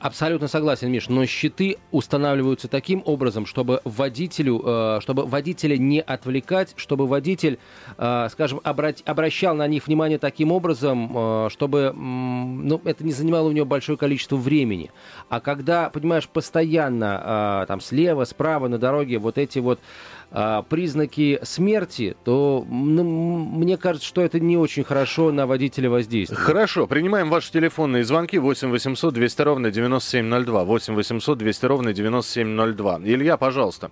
Абсолютно 0.00 0.46
согласен, 0.46 0.92
Миш, 0.92 1.08
но 1.08 1.26
щиты 1.26 1.76
устанавливаются 1.90 2.68
таким 2.68 3.02
образом, 3.04 3.46
чтобы 3.46 3.80
водителю, 3.82 4.62
э, 4.64 4.98
чтобы 5.02 5.26
водителя 5.26 5.76
не 5.76 6.00
отвлекать, 6.00 6.72
чтобы 6.76 7.08
водитель, 7.08 7.58
э, 7.96 8.28
скажем, 8.30 8.60
обращал 8.62 9.56
на 9.56 9.66
них 9.66 9.88
внимание 9.88 10.18
таким 10.18 10.52
образом, 10.52 11.10
э, 11.12 11.48
чтобы 11.50 11.92
ну, 11.96 12.80
это 12.84 13.04
не 13.04 13.10
занимало 13.10 13.48
у 13.48 13.52
него 13.52 13.66
большое 13.66 13.98
количество 13.98 14.36
времени. 14.36 14.92
А 15.30 15.40
когда, 15.40 15.90
понимаешь, 15.90 16.28
постоянно 16.28 17.64
там 17.66 17.80
слева, 17.80 18.24
справа 18.24 18.68
на 18.68 18.78
дороге 18.78 19.18
вот 19.18 19.36
эти 19.36 19.58
вот 19.58 19.80
а, 20.30 20.62
признаки 20.62 21.38
смерти, 21.42 22.16
то 22.24 22.64
ну, 22.68 23.02
мне 23.02 23.76
кажется, 23.78 24.06
что 24.06 24.22
это 24.22 24.38
не 24.40 24.56
очень 24.56 24.84
хорошо 24.84 25.32
на 25.32 25.46
водителя 25.46 25.88
воздействует. 25.88 26.40
Хорошо, 26.40 26.86
принимаем 26.86 27.30
ваши 27.30 27.50
телефонные 27.50 28.04
звонки 28.04 28.38
8 28.38 28.70
800 28.70 29.14
200 29.14 29.42
ровно 29.42 29.70
9702. 29.70 30.64
8 30.64 30.94
800 30.94 31.38
200 31.38 31.66
ровно 31.66 31.92
9702. 31.92 33.00
Илья, 33.04 33.36
пожалуйста. 33.36 33.90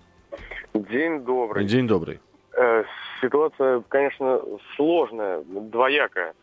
День 0.74 1.20
добрый. 1.20 1.64
День 1.64 1.86
добрый. 1.86 2.20
Э, 2.56 2.84
ситуация, 3.20 3.82
конечно, 3.88 4.40
сложная, 4.76 5.42
двоякая 5.42 6.34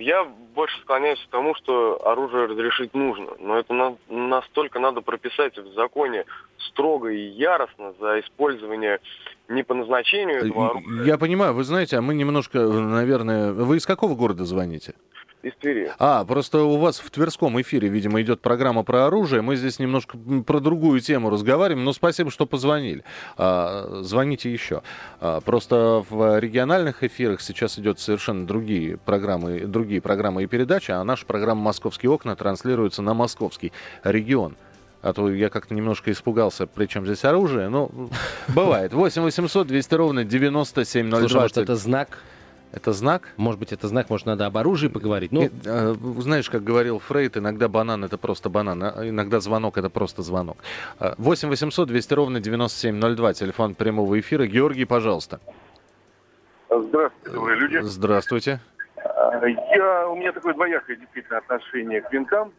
я 0.00 0.24
больше 0.24 0.80
склоняюсь 0.80 1.20
к 1.20 1.30
тому, 1.30 1.54
что 1.54 2.00
оружие 2.06 2.46
разрешить 2.46 2.94
нужно. 2.94 3.28
Но 3.38 3.58
это 3.58 3.72
на, 3.72 3.96
настолько 4.08 4.78
надо 4.78 5.00
прописать 5.00 5.56
в 5.56 5.72
законе 5.74 6.24
строго 6.58 7.08
и 7.08 7.20
яростно 7.20 7.92
за 8.00 8.20
использование 8.20 8.98
не 9.48 9.62
по 9.62 9.74
назначению 9.74 10.46
этого 10.46 10.70
оружия. 10.70 11.04
Я 11.04 11.18
понимаю, 11.18 11.54
вы 11.54 11.64
знаете, 11.64 11.96
а 11.96 12.02
мы 12.02 12.14
немножко, 12.14 12.58
наверное... 12.58 13.52
Вы 13.52 13.76
из 13.76 13.86
какого 13.86 14.14
города 14.14 14.44
звоните? 14.44 14.94
Из 15.42 15.52
Твери. 15.54 15.92
А, 15.98 16.24
просто 16.24 16.62
у 16.62 16.76
вас 16.76 16.98
в 16.98 17.10
Тверском 17.10 17.60
эфире, 17.60 17.88
видимо, 17.88 18.20
идет 18.20 18.40
программа 18.40 18.82
про 18.82 19.06
оружие. 19.06 19.42
Мы 19.42 19.56
здесь 19.56 19.78
немножко 19.78 20.18
про 20.46 20.60
другую 20.60 21.00
тему 21.00 21.30
разговариваем, 21.30 21.84
но 21.84 21.92
спасибо, 21.92 22.30
что 22.30 22.46
позвонили. 22.46 23.04
А, 23.36 24.00
звоните 24.02 24.52
еще. 24.52 24.82
А, 25.20 25.40
просто 25.40 26.04
в 26.08 26.38
региональных 26.38 27.02
эфирах 27.02 27.40
сейчас 27.40 27.78
идет 27.78 27.98
совершенно 27.98 28.46
другие 28.46 28.96
программы, 28.98 29.60
другие 29.60 30.00
программы 30.00 30.44
и 30.44 30.46
передачи, 30.46 30.90
а 30.90 31.02
наша 31.04 31.26
программа 31.26 31.62
«Московские 31.62 32.10
окна» 32.10 32.36
транслируется 32.36 33.02
на 33.02 33.14
московский 33.14 33.72
регион. 34.04 34.56
А 35.02 35.14
то 35.14 35.30
я 35.32 35.48
как-то 35.48 35.74
немножко 35.74 36.12
испугался, 36.12 36.66
при 36.66 36.86
чем 36.86 37.06
здесь 37.06 37.24
оружие. 37.24 37.70
Ну, 37.70 38.10
бывает. 38.48 38.92
8 38.92 39.22
800 39.22 39.66
200 39.66 39.94
ровно 39.94 40.24
9702. 40.24 41.20
Слушай, 41.20 41.40
может, 41.40 41.56
это 41.56 41.76
знак? 41.76 42.18
Это 42.72 42.92
знак? 42.92 43.32
Может 43.36 43.58
быть, 43.58 43.72
это 43.72 43.88
знак, 43.88 44.10
может, 44.10 44.26
надо 44.26 44.46
об 44.46 44.56
оружии 44.56 44.88
поговорить. 44.88 45.32
Ну... 45.32 45.42
И, 45.42 45.50
э, 45.64 45.94
знаешь, 46.18 46.48
как 46.48 46.62
говорил 46.62 47.00
Фрейд, 47.00 47.36
иногда 47.36 47.68
банан 47.68 48.04
это 48.04 48.16
просто 48.16 48.48
банан, 48.48 48.82
а 48.82 49.08
иногда 49.08 49.40
звонок 49.40 49.76
это 49.76 49.90
просто 49.90 50.22
звонок. 50.22 50.58
8 51.00 51.48
800 51.48 51.88
200 51.88 52.14
ровно 52.14 52.40
9702, 52.40 53.32
телефон 53.34 53.74
прямого 53.74 54.18
эфира. 54.20 54.46
Георгий, 54.46 54.84
пожалуйста. 54.84 55.40
Здравствуйте, 56.68 57.36
добрые 57.36 57.58
люди. 57.58 57.78
Здравствуйте. 57.82 58.60
А, 58.96 59.46
я, 59.46 60.08
у 60.08 60.14
меня 60.14 60.30
такое 60.30 60.54
двоякое 60.54 60.96
действительно 60.96 61.38
отношение 61.38 62.00
к 62.00 62.12
винтам. 62.12 62.52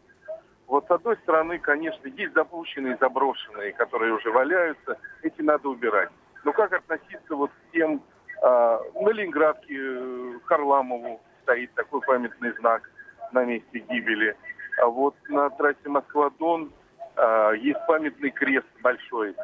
Вот 0.67 0.85
с 0.87 0.91
одной 0.91 1.15
стороны, 1.17 1.59
конечно, 1.59 2.07
есть 2.07 2.33
запущенные, 2.33 2.97
заброшенные, 2.99 3.73
которые 3.73 4.13
уже 4.13 4.29
валяются, 4.31 4.97
эти 5.21 5.41
надо 5.41 5.69
убирать. 5.69 6.09
Но 6.43 6.51
как 6.53 6.73
относиться 6.73 7.35
вот 7.35 7.51
к 7.51 7.73
тем 7.73 8.01
а, 8.41 8.81
на 8.99 9.09
Ленинградке 9.09 9.75
э, 9.77 10.39
Харламову 10.45 11.21
стоит 11.43 11.71
такой 11.75 12.01
памятный 12.01 12.51
знак 12.57 12.89
на 13.31 13.45
месте 13.45 13.79
гибели. 13.79 14.35
А 14.81 14.87
вот 14.87 15.15
на 15.29 15.49
трассе 15.51 15.87
Москва-Дон 15.87 16.71
а, 17.15 17.51
есть 17.51 17.79
памятный 17.87 18.31
крест 18.31 18.67
большой 18.81 19.35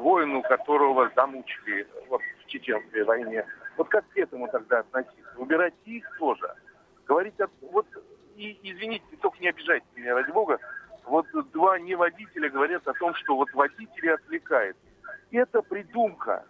воину, 0.00 0.42
которого 0.42 1.10
замучили 1.16 1.88
вот, 2.10 2.20
в 2.20 2.46
Чеченской 2.46 3.04
войне. 3.04 3.46
Вот 3.78 3.88
как 3.88 4.06
к 4.10 4.18
этому 4.18 4.48
тогда 4.48 4.80
относиться? 4.80 5.38
Убирать 5.38 5.72
их 5.86 6.04
тоже? 6.18 6.54
Говорить 7.06 7.40
о... 7.40 7.46
Вот, 7.72 7.86
и, 8.36 8.58
извините, 8.62 9.04
только 9.22 9.38
не 9.40 9.48
обижайте 9.48 9.86
меня, 9.94 10.14
ради 10.14 10.30
бога. 10.30 10.58
Вот 11.06 11.26
два 11.52 11.78
неводителя 11.78 12.50
говорят 12.50 12.86
о 12.86 12.92
том, 12.92 13.14
что 13.14 13.36
вот 13.36 13.50
водители 13.54 14.08
отвлекают. 14.08 14.76
Это 15.30 15.62
придумка 15.62 16.44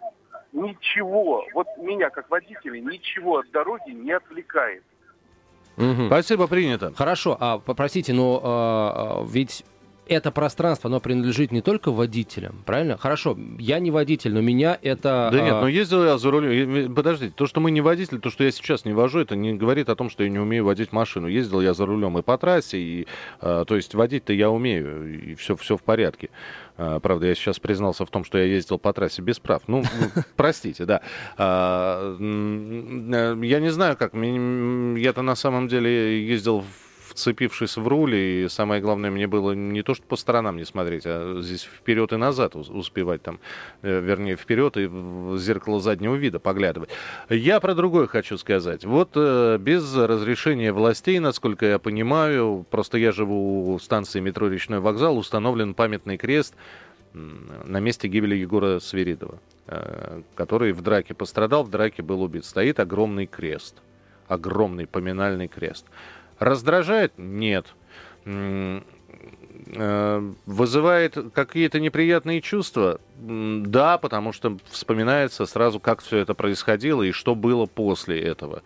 ничего, 0.55 1.45
вот 1.53 1.67
меня 1.77 2.09
как 2.09 2.29
водителя, 2.29 2.79
ничего 2.79 3.39
от 3.39 3.51
дороги 3.51 3.91
не 3.91 4.11
отвлекает. 4.11 4.83
Угу. 5.77 6.07
Спасибо, 6.07 6.47
принято. 6.47 6.93
Хорошо, 6.95 7.35
а 7.39 7.59
попросите, 7.59 8.13
но 8.13 8.41
а, 8.43 9.25
ведь 9.27 9.65
это 10.07 10.31
пространство, 10.31 10.89
оно 10.89 10.99
принадлежит 10.99 11.51
не 11.51 11.61
только 11.61 11.91
водителям, 11.91 12.63
правильно? 12.65 12.97
Хорошо, 12.97 13.37
я 13.57 13.79
не 13.79 13.91
водитель, 13.91 14.33
но 14.33 14.41
меня 14.41 14.77
это... 14.81 15.29
Да 15.31 15.41
нет, 15.41 15.53
а, 15.53 15.61
но 15.61 15.67
ездил 15.67 16.03
я 16.03 16.17
за 16.17 16.31
рулем... 16.31 16.93
Подождите, 16.93 17.33
то, 17.35 17.45
что 17.47 17.59
мы 17.59 17.71
не 17.71 17.81
водитель, 17.81 18.19
то, 18.19 18.29
что 18.29 18.43
я 18.43 18.51
сейчас 18.51 18.85
не 18.85 18.93
вожу, 18.93 19.19
это 19.19 19.35
не 19.35 19.53
говорит 19.53 19.89
о 19.89 19.95
том, 19.95 20.09
что 20.09 20.23
я 20.23 20.29
не 20.29 20.39
умею 20.39 20.65
водить 20.65 20.91
машину. 20.91 21.27
Ездил 21.27 21.61
я 21.61 21.73
за 21.73 21.85
рулем 21.85 22.17
и 22.17 22.21
по 22.21 22.37
трассе, 22.37 22.77
и, 22.77 23.07
а, 23.39 23.65
то 23.65 23.75
есть 23.75 23.95
водить-то 23.95 24.33
я 24.33 24.49
умею, 24.49 25.31
и 25.31 25.35
все, 25.35 25.55
все 25.55 25.77
в 25.77 25.83
порядке. 25.83 26.29
А, 26.77 26.99
правда, 26.99 27.27
я 27.27 27.35
сейчас 27.35 27.59
признался 27.59 28.05
в 28.05 28.09
том, 28.09 28.23
что 28.23 28.37
я 28.37 28.45
ездил 28.45 28.77
по 28.77 28.93
трассе 28.93 29.21
без 29.21 29.39
прав. 29.39 29.63
Ну, 29.67 29.83
простите, 30.35 30.85
да. 30.85 31.01
Я 31.37 32.17
не 33.59 33.69
знаю, 33.69 33.97
как. 33.97 34.13
Я-то 34.13 35.21
на 35.21 35.35
самом 35.35 35.67
деле 35.67 36.25
ездил 36.25 36.61
в 36.61 36.65
вцепившись 37.15 37.77
в 37.77 37.87
руль, 37.87 38.15
и 38.15 38.47
самое 38.49 38.81
главное, 38.81 39.09
мне 39.09 39.25
было 39.25 39.53
не 39.53 39.81
то, 39.83 39.93
что 39.93 40.05
по 40.05 40.17
сторонам 40.17 40.57
не 40.57 40.65
смотреть, 40.65 41.03
а 41.05 41.39
здесь 41.41 41.63
вперед 41.63 42.11
и 42.11 42.17
назад 42.17 42.55
успевать 42.55 43.21
там, 43.21 43.39
э, 43.81 44.01
вернее, 44.01 44.35
вперед 44.35 44.75
и 44.75 44.85
в 44.85 45.37
зеркало 45.37 45.79
заднего 45.79 46.15
вида 46.15 46.39
поглядывать. 46.39 46.89
Я 47.29 47.59
про 47.61 47.73
другое 47.73 48.07
хочу 48.07 48.37
сказать. 48.37 48.83
Вот 48.83 49.11
э, 49.15 49.57
без 49.59 49.95
разрешения 49.95 50.73
властей, 50.73 51.19
насколько 51.19 51.65
я 51.65 51.79
понимаю, 51.79 52.65
просто 52.69 52.97
я 52.97 53.13
живу 53.13 53.73
у 53.73 53.79
станции 53.79 54.19
метро 54.19 54.49
«Речной 54.49 54.79
вокзал», 54.79 55.17
установлен 55.17 55.73
памятный 55.73 56.17
крест 56.17 56.53
на 57.13 57.79
месте 57.79 58.09
гибели 58.09 58.35
Егора 58.35 58.79
Свиридова, 58.79 59.39
э, 59.67 60.21
который 60.35 60.73
в 60.73 60.81
драке 60.81 61.13
пострадал, 61.13 61.63
в 61.63 61.69
драке 61.69 62.03
был 62.03 62.21
убит. 62.21 62.43
Стоит 62.43 62.81
огромный 62.81 63.25
крест, 63.25 63.77
огромный 64.27 64.85
поминальный 64.85 65.47
крест. 65.47 65.85
Раздражает? 66.39 67.13
Нет. 67.17 67.73
Э, 68.25 68.81
вызывает 70.45 71.17
какие-то 71.33 71.79
неприятные 71.79 72.41
чувства? 72.41 72.99
Да, 73.17 73.97
потому 73.97 74.33
что 74.33 74.57
вспоминается 74.69 75.45
сразу, 75.45 75.79
как 75.79 76.01
все 76.01 76.17
это 76.17 76.33
происходило 76.33 77.01
и 77.01 77.11
что 77.11 77.33
было 77.33 77.65
после 77.65 78.19
этого. 78.21 78.61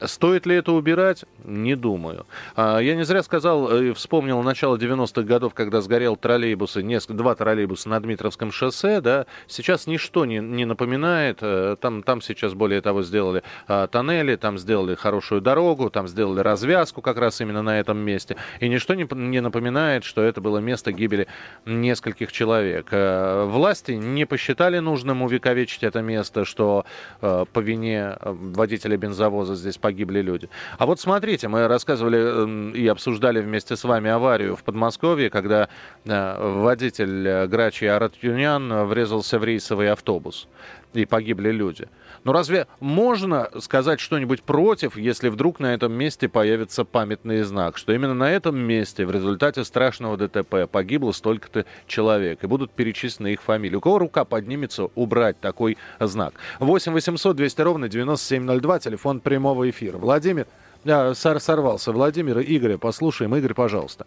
Стоит 0.00 0.46
ли 0.46 0.56
это 0.56 0.72
убирать? 0.72 1.26
Не 1.44 1.74
думаю. 1.76 2.26
А, 2.56 2.78
я 2.78 2.94
не 2.94 3.04
зря 3.04 3.22
сказал 3.22 3.70
и 3.76 3.90
э, 3.90 3.94
вспомнил 3.94 4.42
начало 4.42 4.76
90-х 4.76 5.22
годов, 5.22 5.52
когда 5.52 5.82
сгорел 5.82 6.16
троллейбусы, 6.16 6.82
несколько, 6.82 7.14
два 7.14 7.34
троллейбуса 7.34 7.90
на 7.90 8.00
Дмитровском 8.00 8.50
шоссе. 8.50 9.02
Да? 9.02 9.26
Сейчас 9.46 9.86
ничто 9.86 10.24
не, 10.24 10.38
не 10.38 10.64
напоминает. 10.64 11.38
Э, 11.42 11.76
там, 11.78 12.02
там 12.02 12.22
сейчас, 12.22 12.54
более 12.54 12.80
того, 12.80 13.02
сделали 13.02 13.42
а, 13.68 13.88
тоннели, 13.88 14.36
там 14.36 14.56
сделали 14.56 14.94
хорошую 14.94 15.42
дорогу, 15.42 15.90
там 15.90 16.08
сделали 16.08 16.40
развязку 16.40 17.02
как 17.02 17.18
раз 17.18 17.42
именно 17.42 17.60
на 17.60 17.78
этом 17.78 17.98
месте. 17.98 18.36
И 18.60 18.68
ничто 18.68 18.94
не, 18.94 19.06
не 19.12 19.40
напоминает, 19.40 20.04
что 20.04 20.22
это 20.22 20.40
было 20.40 20.58
место 20.58 20.92
гибели 20.92 21.26
нескольких 21.66 22.32
человек. 22.32 22.88
А, 22.90 23.46
власть 23.46 23.81
власти 23.82 23.92
не 23.92 24.26
посчитали 24.26 24.80
нужным 24.80 25.22
увековечить 25.22 25.82
это 25.84 26.02
место, 26.02 26.44
что 26.44 26.84
э, 27.20 27.44
по 27.52 27.60
вине 27.60 28.16
э, 28.20 28.32
водителя 28.56 28.96
бензовоза 28.96 29.54
здесь 29.54 29.78
погибли 29.78 30.22
люди. 30.22 30.48
А 30.78 30.86
вот 30.86 31.00
смотрите, 31.00 31.48
мы 31.48 31.68
рассказывали 31.68 32.18
э, 32.18 32.78
и 32.78 32.88
обсуждали 32.88 33.40
вместе 33.40 33.76
с 33.76 33.84
вами 33.84 34.10
аварию 34.10 34.54
в 34.56 34.62
Подмосковье, 34.62 35.30
когда 35.30 35.68
э, 36.04 36.62
водитель 36.62 37.26
э, 37.26 37.46
Грачи 37.46 37.86
Аратюнян 37.86 38.86
врезался 38.86 39.38
в 39.38 39.44
рейсовый 39.44 39.90
автобус. 39.90 40.48
и 40.94 41.06
погибли 41.06 41.52
люди. 41.52 41.88
Но 42.24 42.32
разве 42.32 42.66
можно 42.78 43.50
сказать 43.58 43.98
что-нибудь 44.00 44.42
против, 44.42 44.96
если 44.96 45.28
вдруг 45.28 45.58
на 45.58 45.74
этом 45.74 45.92
месте 45.92 46.28
появится 46.28 46.84
памятный 46.84 47.42
знак, 47.42 47.76
что 47.76 47.92
именно 47.92 48.14
на 48.14 48.30
этом 48.30 48.56
месте 48.56 49.04
в 49.04 49.10
результате 49.10 49.64
страшного 49.64 50.16
ДТП 50.16 50.70
погибло 50.70 51.12
столько-то 51.12 51.66
человек, 51.86 52.44
и 52.44 52.46
будут 52.46 52.70
перечислены 52.70 53.32
их 53.32 53.42
фамилии? 53.42 53.76
У 53.76 53.80
кого 53.80 53.98
рука 53.98 54.24
поднимется 54.24 54.88
убрать 54.94 55.40
такой 55.40 55.78
знак? 55.98 56.34
8 56.60 56.92
800 56.92 57.36
200 57.36 57.60
ровно 57.60 57.88
9702, 57.88 58.78
телефон 58.78 59.20
прямого 59.20 59.68
эфира. 59.68 59.98
Владимир, 59.98 60.46
да, 60.84 61.14
сор 61.14 61.40
сорвался. 61.40 61.92
Владимир 61.92 62.38
и 62.38 62.56
Игоря 62.56 62.78
послушаем. 62.78 63.34
Игорь, 63.34 63.54
пожалуйста. 63.54 64.06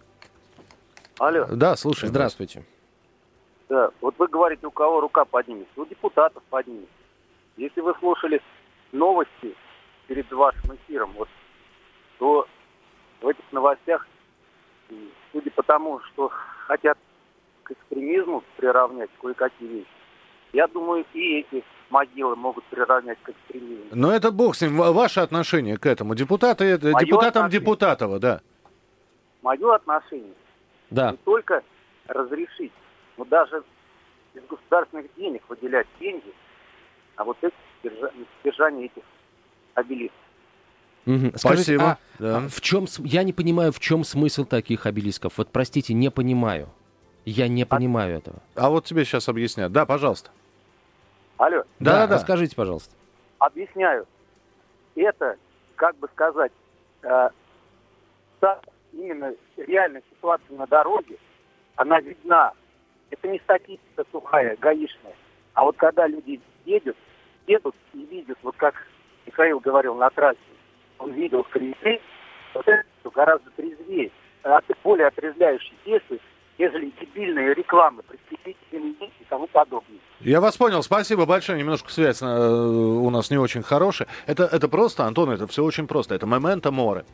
Алло. 1.20 1.46
Да, 1.50 1.76
слушаем. 1.76 2.10
Здравствуйте. 2.10 2.64
Да, 3.68 3.90
вот 4.00 4.16
вы 4.18 4.28
говорите, 4.28 4.68
у 4.68 4.72
кого 4.72 5.02
рука 5.02 5.26
поднимется. 5.26 5.74
У 5.76 5.86
депутатов 5.86 6.44
поднимется. 6.50 6.90
Если 7.58 7.80
вы 7.80 7.94
слушали 8.00 8.42
новости 8.92 9.56
перед 10.08 10.30
вашим 10.32 10.76
эфиром, 10.76 11.14
вот, 11.14 11.30
то 12.20 12.48
в 13.22 13.28
этих 13.28 13.44
новостях, 13.52 14.06
судя 15.32 15.52
по 15.52 15.64
тому, 15.64 16.00
что 16.02 16.30
хотят 16.68 16.98
к 17.64 17.72
экстремизму 17.72 18.44
приравнять 18.58 19.10
кое-какие 19.22 19.68
вещи, 19.68 19.90
я 20.52 20.68
думаю, 20.68 21.06
и 21.14 21.40
эти 21.40 21.64
могилы 21.90 22.36
могут 22.36 22.64
приравнять 22.66 23.18
к 23.24 23.30
экстремизму. 23.30 23.86
Но 23.92 24.12
это 24.12 24.32
бог 24.32 24.56
с 24.56 24.62
ним. 24.62 24.78
Ваше 24.78 25.22
отношение 25.22 25.78
к 25.78 25.86
этому? 25.86 26.14
Депутаты, 26.14 26.66
это, 26.66 26.94
депутатам 27.00 27.46
отношение. 27.46 27.60
Депутатова, 27.60 28.20
да. 28.20 28.42
Мое 29.42 29.76
отношение. 29.76 30.34
Да. 30.90 31.12
Не 31.12 31.18
только 31.18 31.64
разрешить, 32.08 32.74
но 33.18 33.26
даже 33.26 33.64
из 34.34 34.44
государственных 34.44 35.08
денег 35.16 35.42
выделять 35.48 35.88
деньги– 36.00 36.34
а 37.16 37.24
вот 37.24 37.38
это 37.42 37.56
содержание 38.44 38.86
этих 38.86 39.04
обелисков. 39.74 40.20
Угу. 41.06 41.32
Скажите, 41.36 41.78
Спасибо. 41.78 41.84
А, 41.84 41.98
да. 42.20 42.38
а 42.38 42.50
в 42.50 42.62
чем, 42.62 42.86
я 43.00 43.24
не 43.24 43.34
понимаю, 43.34 43.72
в 43.72 43.80
чем 43.80 44.04
смысл 44.04 44.44
таких 44.46 44.86
обелисков. 44.86 45.38
Вот 45.38 45.50
простите, 45.52 45.94
не 45.94 46.10
понимаю. 46.10 46.70
Я 47.26 47.48
не 47.48 47.64
а 47.64 47.66
понимаю 47.66 48.16
а, 48.16 48.18
этого. 48.18 48.38
А 48.56 48.70
вот 48.70 48.86
тебе 48.86 49.06
сейчас 49.06 49.30
объяснят. 49.30 49.72
Да, 49.72 49.86
пожалуйста. 49.86 50.32
Алло. 51.38 51.64
Да, 51.80 51.92
да, 51.92 52.08
да. 52.08 52.16
Расскажите, 52.16 52.56
пожалуйста. 52.56 52.94
Объясняю. 53.40 54.08
Это, 54.96 55.36
как 55.76 55.98
бы 55.98 56.08
сказать, 56.14 56.52
э, 57.04 57.30
именно 58.94 59.34
реальная 59.58 60.04
ситуация 60.10 60.58
на 60.58 60.66
дороге, 60.68 61.18
она 61.76 62.00
видна. 62.00 62.54
Это 63.12 63.28
не 63.28 63.40
статистика 63.40 64.06
сухая, 64.12 64.56
гаишная. 64.60 65.16
А 65.54 65.64
вот 65.64 65.78
когда 65.78 66.08
люди 66.08 66.40
едут, 66.66 66.98
едут 67.48 67.76
и 67.94 68.06
видят, 68.06 68.38
вот 68.44 68.56
как 68.58 68.76
Михаил 69.26 69.60
говорил 69.60 69.96
на 69.96 70.10
трассе, 70.10 70.40
он 71.00 71.14
видел 71.14 71.46
скоростей, 71.46 72.02
вот 72.54 72.68
это 72.68 72.84
гораздо 73.14 73.50
трезвее, 73.52 74.12
более 74.84 75.08
отрезвляющие 75.08 75.74
действия, 75.86 76.20
нежели 76.58 76.92
дебильные 77.00 77.54
рекламы, 77.54 78.04
представители 78.04 78.96
и 79.02 79.26
тому 79.30 79.48
подобное. 79.48 80.00
Я 80.22 80.40
вас 80.40 80.58
понял, 80.58 80.82
спасибо 80.84 81.26
большое. 81.26 81.58
Немножко 81.58 81.92
связь 81.92 82.22
э, 82.22 82.26
у 82.26 83.10
нас 83.10 83.30
не 83.30 83.38
очень 83.38 83.64
хорошая. 83.64 84.08
Это, 84.26 84.44
это 84.44 84.68
просто, 84.70 85.04
Антон, 85.04 85.32
это 85.32 85.48
все 85.48 85.64
очень 85.64 85.88
просто. 85.88 86.16
Это 86.16 86.26
момента 86.26 86.72
море. 86.72 87.06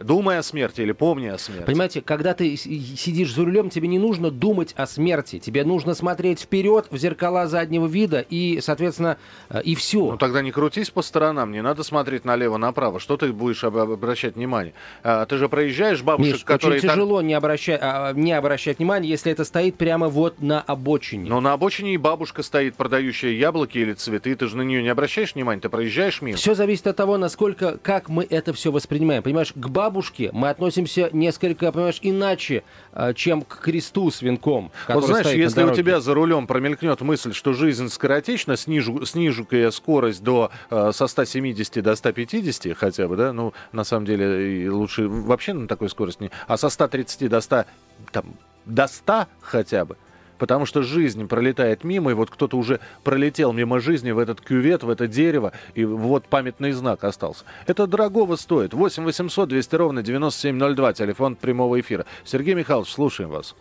Думай 0.00 0.38
о 0.38 0.42
смерти 0.42 0.82
или 0.82 0.92
помни 0.92 1.26
о 1.26 1.38
смерти. 1.38 1.64
Понимаете, 1.64 2.00
когда 2.00 2.34
ты 2.34 2.56
сидишь 2.56 3.34
за 3.34 3.44
рулем, 3.44 3.68
тебе 3.68 3.88
не 3.88 3.98
нужно 3.98 4.30
думать 4.30 4.72
о 4.76 4.86
смерти. 4.86 5.38
Тебе 5.38 5.64
нужно 5.64 5.94
смотреть 5.94 6.40
вперед 6.40 6.86
в 6.90 6.96
зеркала 6.96 7.48
заднего 7.48 7.86
вида 7.86 8.20
и, 8.20 8.60
соответственно, 8.60 9.18
э, 9.50 9.60
и 9.62 9.74
все. 9.74 10.12
Ну 10.12 10.16
тогда 10.16 10.40
не 10.40 10.52
крутись 10.52 10.90
по 10.90 11.02
сторонам, 11.02 11.50
не 11.50 11.62
надо 11.62 11.82
смотреть 11.82 12.24
налево-направо. 12.24 13.00
Что 13.00 13.16
ты 13.16 13.32
будешь 13.32 13.64
обращать 13.64 14.36
внимание? 14.36 14.72
А, 15.02 15.26
ты 15.26 15.36
же 15.36 15.48
проезжаешь 15.48 16.02
бабушек, 16.02 16.34
Миш, 16.34 16.44
которые... 16.44 16.78
очень 16.78 16.88
тяжело 16.88 17.20
не, 17.20 17.34
обращать, 17.34 17.80
а, 17.82 18.12
не 18.12 18.32
обращать 18.32 18.78
внимания, 18.78 19.08
если 19.08 19.32
это 19.32 19.44
стоит 19.44 19.76
прямо 19.76 20.08
вот 20.08 20.40
на 20.40 20.60
обочине. 20.60 21.28
Но 21.28 21.40
на 21.40 21.54
обочине 21.54 21.94
и 21.94 21.96
бабушка 21.96 22.42
стоит, 22.44 22.76
продающая 22.76 23.30
яблоки 23.30 23.78
или 23.78 23.94
цветы. 23.94 24.36
Ты 24.36 24.46
же 24.46 24.56
на 24.56 24.62
нее 24.62 24.82
не 24.82 24.90
обращаешь 24.90 25.34
внимания, 25.34 25.60
ты 25.60 25.68
проезжаешь 25.68 26.22
мимо. 26.22 26.36
Все 26.36 26.54
зависит 26.54 26.86
от 26.86 26.96
того, 26.96 27.18
насколько, 27.18 27.78
как 27.78 28.08
мы 28.08 28.24
это 28.28 28.52
все 28.52 28.70
воспринимаем. 28.70 29.22
Понимаешь, 29.22 29.52
к 29.52 29.68
бабушке 29.68 29.87
бабушке 29.88 30.30
мы 30.32 30.50
относимся 30.50 31.08
несколько, 31.12 31.72
понимаешь, 31.72 31.98
иначе, 32.02 32.62
а, 32.92 33.14
чем 33.14 33.40
к 33.42 33.60
кресту 33.60 34.10
с 34.10 34.20
венком. 34.20 34.70
Вот 34.86 35.06
знаешь, 35.06 35.26
если 35.28 35.62
у 35.62 35.74
тебя 35.74 36.00
за 36.00 36.12
рулем 36.12 36.46
промелькнет 36.46 37.00
мысль, 37.00 37.32
что 37.32 37.54
жизнь 37.54 37.88
скоротечна, 37.88 38.56
снижу, 38.56 39.04
снижу-ка 39.06 39.56
я 39.56 39.70
скорость 39.70 40.22
до, 40.22 40.50
а, 40.68 40.92
со 40.92 41.06
170 41.06 41.82
до 41.82 41.96
150 41.96 42.76
хотя 42.76 43.08
бы, 43.08 43.16
да, 43.16 43.32
ну, 43.32 43.54
на 43.72 43.84
самом 43.84 44.04
деле, 44.04 44.70
лучше 44.70 45.08
вообще 45.08 45.54
на 45.54 45.66
такой 45.66 45.88
скорости 45.88 46.24
не, 46.24 46.30
а 46.46 46.58
со 46.58 46.68
130 46.68 47.28
до 47.28 47.40
100, 47.40 47.64
там, 48.12 48.26
до 48.66 48.86
100 48.86 49.26
хотя 49.40 49.86
бы, 49.86 49.96
потому 50.38 50.66
что 50.66 50.82
жизнь 50.82 51.28
пролетает 51.28 51.84
мимо, 51.84 52.10
и 52.10 52.14
вот 52.14 52.30
кто-то 52.30 52.56
уже 52.56 52.80
пролетел 53.04 53.52
мимо 53.52 53.80
жизни 53.80 54.10
в 54.10 54.18
этот 54.18 54.40
кювет, 54.40 54.82
в 54.82 54.90
это 54.90 55.06
дерево, 55.06 55.52
и 55.74 55.84
вот 55.84 56.26
памятный 56.26 56.72
знак 56.72 57.04
остался. 57.04 57.44
Это 57.66 57.86
дорогого 57.86 58.36
стоит. 58.36 58.74
8 58.74 59.04
800 59.04 59.48
200 59.48 59.76
ровно 59.76 60.02
9702, 60.02 60.92
телефон 60.92 61.36
прямого 61.36 61.80
эфира. 61.80 62.04
Сергей 62.24 62.54
Михайлович, 62.54 62.90
слушаем 62.90 63.30
вас. 63.30 63.56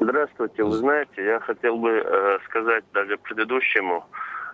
Здравствуйте. 0.00 0.64
Вы 0.64 0.72
знаете, 0.72 1.24
я 1.24 1.40
хотел 1.40 1.76
бы 1.76 1.90
э, 1.90 2.38
сказать 2.46 2.84
даже 2.92 3.16
предыдущему, 3.18 4.04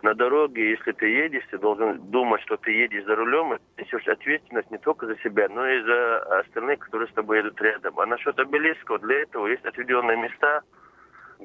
на 0.02 0.14
дороге, 0.14 0.70
если 0.70 0.92
ты 0.92 1.06
едешь, 1.06 1.44
ты 1.50 1.58
должен 1.58 1.98
думать, 2.10 2.42
что 2.42 2.56
ты 2.56 2.72
едешь 2.72 3.04
за 3.04 3.14
рулем, 3.14 3.54
и 3.54 3.58
несешь 3.78 4.06
ответственность 4.08 4.70
не 4.70 4.78
только 4.78 5.06
за 5.06 5.16
себя, 5.18 5.48
но 5.48 5.66
и 5.66 5.82
за 5.82 6.40
остальных, 6.40 6.80
которые 6.80 7.08
с 7.08 7.14
тобой 7.14 7.38
едут 7.38 7.60
рядом. 7.60 7.98
А 7.98 8.06
насчет 8.06 8.38
обелисков, 8.38 9.00
для 9.00 9.22
этого 9.22 9.46
есть 9.46 9.64
отведенные 9.64 10.16
места, 10.16 10.62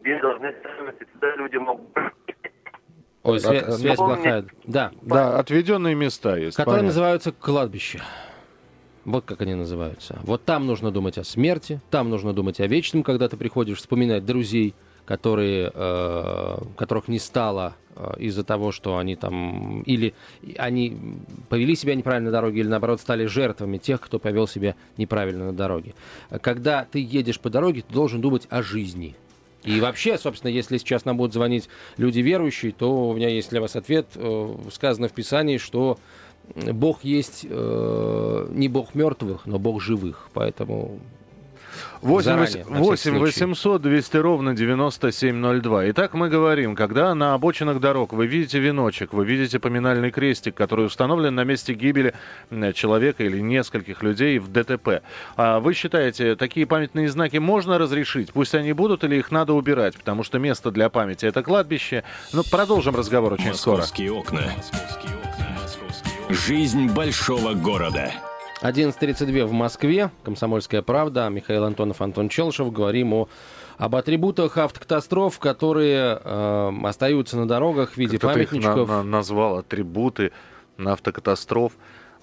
где 0.01 0.19
должны 0.21 0.53
ставиться, 0.59 1.05
туда 1.13 1.35
люди 1.35 1.57
могут 1.57 1.87
Ой, 3.23 3.39
связь, 3.41 3.63
От, 3.63 3.73
связь 3.75 3.97
плохая. 3.97 4.45
Да. 4.65 4.91
Да, 5.01 5.37
отведенные 5.37 5.95
места 5.95 6.37
есть. 6.37 6.55
Которые 6.55 6.79
понятно. 6.79 6.87
называются 6.87 7.31
кладбища. 7.33 8.01
Вот 9.03 9.25
как 9.25 9.41
они 9.41 9.53
называются. 9.53 10.19
Вот 10.23 10.45
там 10.45 10.65
нужно 10.65 10.91
думать 10.91 11.17
о 11.17 11.23
смерти, 11.23 11.81
там 11.89 12.09
нужно 12.09 12.33
думать 12.33 12.59
о 12.59 12.67
вечном, 12.67 13.03
когда 13.03 13.27
ты 13.27 13.35
приходишь 13.35 13.79
вспоминать 13.79 14.25
друзей, 14.25 14.75
которые, 15.05 15.71
э, 15.73 16.57
которых 16.77 17.07
не 17.07 17.19
стало 17.19 17.75
э, 17.95 18.13
из-за 18.19 18.43
того, 18.43 18.71
что 18.71 18.97
они 18.97 19.15
там 19.15 19.81
или 19.83 20.13
они 20.57 20.97
повели 21.49 21.75
себя 21.75 21.95
неправильно 21.95 22.29
на 22.29 22.33
дороге, 22.33 22.61
или 22.61 22.67
наоборот 22.67 22.99
стали 22.99 23.25
жертвами 23.25 23.77
тех, 23.77 24.01
кто 24.01 24.19
повел 24.19 24.47
себя 24.47 24.75
неправильно 24.97 25.45
на 25.45 25.53
дороге. 25.53 25.95
Когда 26.41 26.85
ты 26.89 26.99
едешь 26.99 27.39
по 27.39 27.49
дороге, 27.49 27.83
ты 27.87 27.93
должен 27.93 28.19
думать 28.21 28.47
о 28.49 28.61
жизни 28.61 29.15
и 29.67 29.81
вообще, 29.81 30.17
собственно, 30.17 30.49
если 30.49 30.77
сейчас 30.77 31.03
нам 31.03 31.17
будут 31.17 31.33
звонить 31.33 31.67
люди 31.97 32.19
верующие, 32.19 32.71
то 32.71 33.09
у 33.09 33.13
меня 33.13 33.27
есть 33.27 33.49
для 33.49 33.59
вас 33.59 33.75
ответ. 33.75 34.07
Э, 34.15 34.55
сказано 34.71 35.09
в 35.09 35.11
Писании, 35.11 35.57
что 35.57 35.99
Бог 36.55 37.03
есть 37.03 37.45
э, 37.49 38.47
не 38.51 38.69
Бог 38.69 38.95
мертвых, 38.95 39.45
но 39.45 39.59
Бог 39.59 39.81
живых. 39.81 40.29
Поэтому 40.33 40.99
8, 42.01 42.23
Заранее, 42.23 42.65
8 42.65 43.17
800 43.17 43.81
200 43.81 44.17
ровно 44.17 44.55
9702. 44.55 45.89
Итак, 45.91 46.13
мы 46.13 46.29
говорим, 46.29 46.75
когда 46.75 47.13
на 47.15 47.33
обочинах 47.33 47.79
дорог 47.79 48.13
вы 48.13 48.27
видите 48.27 48.59
веночек, 48.59 49.13
вы 49.13 49.25
видите 49.25 49.59
поминальный 49.59 50.11
крестик, 50.11 50.55
который 50.55 50.85
установлен 50.85 51.35
на 51.35 51.43
месте 51.43 51.73
гибели 51.73 52.13
человека 52.73 53.23
или 53.23 53.39
нескольких 53.39 54.03
людей 54.03 54.39
в 54.39 54.51
ДТП. 54.51 55.01
А 55.35 55.59
вы 55.59 55.73
считаете, 55.73 56.35
такие 56.35 56.65
памятные 56.65 57.09
знаки 57.09 57.37
можно 57.37 57.77
разрешить? 57.77 58.31
Пусть 58.33 58.55
они 58.55 58.73
будут 58.73 59.03
или 59.03 59.15
их 59.15 59.31
надо 59.31 59.53
убирать? 59.53 59.95
Потому 59.97 60.23
что 60.23 60.39
место 60.39 60.71
для 60.71 60.89
памяти 60.89 61.25
это 61.25 61.43
кладбище. 61.43 62.03
Ну, 62.33 62.43
продолжим 62.49 62.95
разговор 62.95 63.33
очень 63.33 63.49
Московские 63.49 64.09
скоро. 64.09 64.19
окна. 64.21 64.51
Жизнь 66.29 66.87
большого 66.89 67.53
города. 67.53 68.11
11.32 68.61 69.45
в 69.45 69.51
Москве. 69.51 70.11
Комсомольская 70.23 70.81
правда. 70.81 71.29
Михаил 71.29 71.63
Антонов, 71.63 72.01
Антон 72.01 72.29
Челшев. 72.29 72.71
Говорим 72.71 73.13
о 73.13 73.29
об 73.77 73.95
атрибутах 73.95 74.57
автокатастроф, 74.57 75.37
которые 75.37 76.19
э, 76.23 76.71
остаются 76.83 77.37
на 77.37 77.47
дорогах 77.47 77.91
в 77.91 77.97
виде 77.97 78.17
памятничков. 78.17 78.83
Их 78.83 78.87
на, 78.87 78.97
на, 78.97 79.03
назвал 79.03 79.59
атрибуты 79.59 80.31
на 80.77 80.93
автокатастроф. 80.93 81.73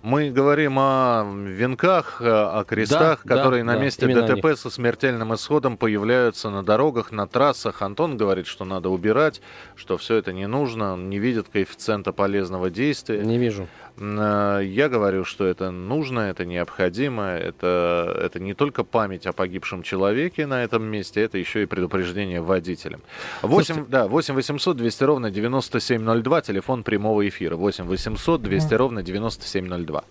Мы 0.03 0.31
говорим 0.31 0.79
о 0.79 1.25
венках, 1.25 2.20
э, 2.20 2.29
о 2.29 2.62
крестах, 2.64 3.23
да, 3.25 3.37
которые 3.37 3.64
да, 3.64 3.73
на 3.73 3.79
да, 3.79 3.85
месте 3.85 4.07
ДТП 4.07 4.55
со 4.55 4.68
смертельным 4.68 5.35
исходом 5.35 5.79
появляются 5.79 6.51
на 6.51 6.62
дорогах, 6.62 7.11
на 7.11 7.27
трассах. 7.27 7.81
Антон 7.81 8.18
говорит, 8.18 8.47
что 8.47 8.66
надо 8.66 8.90
убирать, 8.90 9.40
что 9.77 9.97
все 9.97 10.16
это 10.16 10.35
не 10.35 10.47
нужно, 10.47 10.92
он 10.92 11.09
не 11.09 11.18
видит 11.18 11.47
коэффициента 11.51 12.12
полезного 12.12 12.68
действия. 12.68 13.25
Не 13.25 13.38
вижу. 13.38 13.66
Э, 13.96 14.61
я 14.64 14.88
говорю, 14.88 15.24
что 15.24 15.46
это 15.46 15.70
нужно, 15.70 16.20
это 16.20 16.44
необходимо, 16.44 17.24
это, 17.24 18.20
это 18.20 18.40
не 18.40 18.54
только 18.54 18.85
память 18.85 19.26
о 19.26 19.33
погибшем 19.33 19.83
человеке 19.83 20.46
на 20.46 20.62
этом 20.62 20.83
месте, 20.85 21.22
это 21.22 21.38
еще 21.38 21.62
и 21.62 21.66
предупреждение 21.66 22.40
водителям. 22.40 23.00
8, 23.42 23.87
да, 23.88 24.07
8 24.09 24.35
800 24.35 24.76
200 24.76 25.04
ровно 25.04 25.30
9702, 25.30 26.40
телефон 26.42 26.83
прямого 26.83 27.26
эфира. 27.28 27.57
8 27.57 27.85
800 27.85 28.42
200 28.42 28.74
ровно 28.74 29.02
9702. 29.02 30.04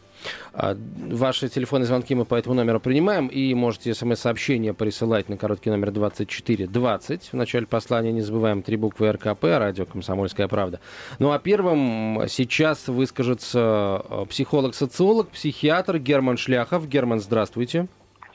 А, 0.54 0.76
ваши 0.98 1.50
телефонные 1.50 1.88
звонки 1.88 2.16
мы 2.16 2.26
по 2.26 2.36
этому 2.36 2.56
номеру 2.56 2.80
принимаем, 2.80 3.28
и 3.28 3.54
можете 3.54 3.94
смс-сообщение 3.94 4.74
присылать 4.74 5.30
на 5.30 5.38
короткий 5.38 5.70
номер 5.70 5.92
2420. 5.92 7.30
В 7.32 7.34
начале 7.34 7.66
послания 7.66 8.12
не 8.12 8.22
забываем 8.22 8.62
три 8.62 8.78
буквы 8.78 9.12
РКП, 9.12 9.44
радио 9.44 9.86
«Комсомольская 9.86 10.48
правда». 10.48 10.80
Ну 11.20 11.32
а 11.32 11.40
первым 11.40 12.24
сейчас 12.28 12.88
выскажется 12.88 13.60
а, 13.60 14.26
психолог-социолог, 14.30 15.30
психиатр 15.30 16.00
Герман 16.00 16.38
Шляхов. 16.38 16.88
Герман, 16.88 17.20
здравствуйте. 17.20 17.88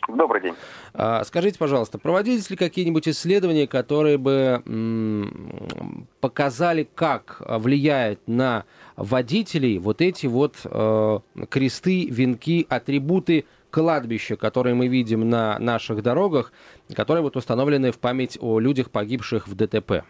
Добрый 0.09 0.41
день. 0.41 0.55
А, 0.95 1.23
скажите, 1.25 1.59
пожалуйста, 1.59 1.99
проводились 1.99 2.49
ли 2.49 2.57
какие-нибудь 2.57 3.07
исследования, 3.09 3.67
которые 3.67 4.17
бы 4.17 4.63
показали, 6.21 6.89
как 6.95 7.43
влияет 7.47 8.27
на 8.27 8.65
водителей 8.99 9.79
вот 9.79 10.01
эти 10.01 10.27
вот 10.27 10.57
э, 10.65 11.19
кресты, 11.49 12.09
венки, 12.11 12.67
атрибуты 12.69 13.47
кладбища, 13.71 14.37
которые 14.37 14.75
мы 14.75 14.89
видим 14.89 15.29
на 15.29 15.59
наших 15.59 16.03
дорогах, 16.03 16.53
которые 16.95 17.23
вот 17.23 17.37
установлены 17.37 17.93
в 17.93 17.99
память 17.99 18.39
о 18.41 18.59
людях, 18.59 18.91
погибших 18.91 19.47
в 19.47 19.55
ДТП? 19.55 20.05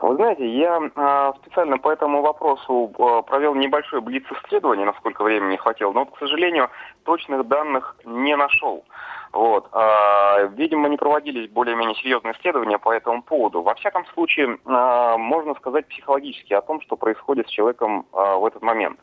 Вы 0.00 0.14
знаете, 0.16 0.48
я 0.48 0.78
э, 0.78 1.32
специально 1.42 1.78
по 1.78 1.90
этому 1.90 2.22
вопросу 2.22 2.92
э, 2.98 3.22
провел 3.26 3.54
небольшое 3.54 4.00
блиц-исследование, 4.00 4.86
насколько 4.86 5.22
времени 5.22 5.56
хватило, 5.56 5.92
но, 5.92 6.06
к 6.06 6.18
сожалению, 6.18 6.70
точных 7.04 7.46
данных 7.46 7.96
не 8.04 8.36
нашел. 8.36 8.84
Вот. 9.32 9.68
А, 9.72 10.42
видимо, 10.54 10.88
не 10.88 10.96
проводились 10.96 11.50
более-менее 11.50 11.96
серьезные 11.96 12.34
исследования 12.34 12.78
по 12.78 12.92
этому 12.92 13.22
поводу. 13.22 13.62
Во 13.62 13.74
всяком 13.74 14.06
случае, 14.06 14.58
а, 14.64 15.16
можно 15.16 15.54
сказать 15.54 15.86
психологически 15.88 16.54
о 16.54 16.62
том, 16.62 16.80
что 16.80 16.96
происходит 16.96 17.48
с 17.48 17.52
человеком 17.52 18.06
а, 18.12 18.36
в 18.36 18.46
этот 18.46 18.62
момент. 18.62 18.98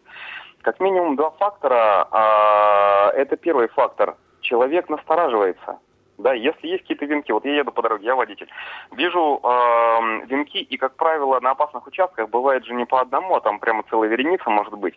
Как 0.62 0.79
минимум 0.79 1.17
два 1.17 1.31
фактора. 1.31 2.07
Это 3.13 3.36
первый 3.36 3.67
фактор. 3.67 4.15
Человек 4.39 4.88
настораживается. 4.88 5.77
Да, 6.17 6.33
если 6.33 6.67
есть 6.67 6.83
какие-то 6.83 7.05
венки, 7.05 7.31
вот 7.31 7.43
я 7.43 7.55
еду 7.55 7.71
по 7.71 7.81
дороге, 7.81 8.05
я 8.05 8.15
водитель, 8.15 8.47
вижу 8.91 9.39
э, 9.43 10.25
венки, 10.27 10.57
и, 10.57 10.77
как 10.77 10.95
правило, 10.95 11.39
на 11.39 11.51
опасных 11.51 11.88
участках 11.88 12.29
бывает 12.29 12.65
же 12.65 12.73
не 12.73 12.86
по 12.86 13.01
одному, 13.01 13.36
а 13.36 13.41
там 13.41 13.59
прямо 13.59 13.83
целая 13.89 14.09
вереница 14.09 14.49
может 14.49 14.73
быть. 14.75 14.95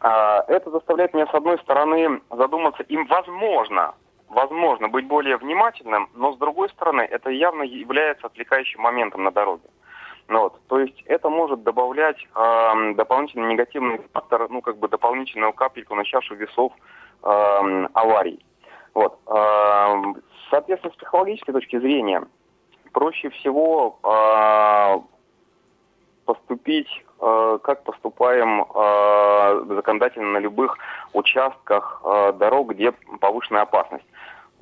Э, 0.00 0.42
это 0.46 0.70
заставляет 0.70 1.12
меня, 1.12 1.26
с 1.26 1.34
одной 1.34 1.58
стороны, 1.58 2.20
задуматься, 2.30 2.84
им 2.84 3.06
возможно, 3.06 3.94
возможно 4.28 4.88
быть 4.88 5.06
более 5.06 5.36
внимательным, 5.36 6.08
но 6.14 6.32
с 6.32 6.38
другой 6.38 6.68
стороны, 6.70 7.02
это 7.02 7.30
явно 7.30 7.62
является 7.62 8.26
отвлекающим 8.26 8.80
моментом 8.80 9.24
на 9.24 9.30
дороге. 9.30 9.68
Ну, 10.28 10.40
вот. 10.40 10.60
То 10.68 10.80
есть 10.80 11.02
это 11.06 11.28
может 11.28 11.62
добавлять 11.62 12.16
э, 12.34 12.94
дополнительный 12.94 13.52
негативный 13.52 14.00
фактор, 14.12 14.48
ну, 14.48 14.62
как 14.62 14.78
бы 14.78 14.88
дополнительную 14.88 15.52
капельку 15.52 15.94
на 15.94 16.04
чашу 16.04 16.34
весов 16.34 16.72
э, 17.22 17.86
аварий. 17.92 18.44
Вот. 18.94 19.18
Э, 19.26 20.02
соответственно, 20.50 20.94
с 20.94 20.96
психологической 20.96 21.52
точки 21.52 21.78
зрения, 21.78 22.26
проще 22.92 23.28
всего 23.30 23.98
э, 24.02 25.13
поступить, 26.24 26.88
э, 27.20 27.58
как 27.62 27.84
поступаем 27.84 28.62
э, 28.62 29.74
законодательно 29.74 30.32
на 30.32 30.38
любых 30.38 30.76
участках 31.12 32.02
э, 32.04 32.32
дорог, 32.38 32.72
где 32.72 32.92
повышенная 33.20 33.62
опасность 33.62 34.04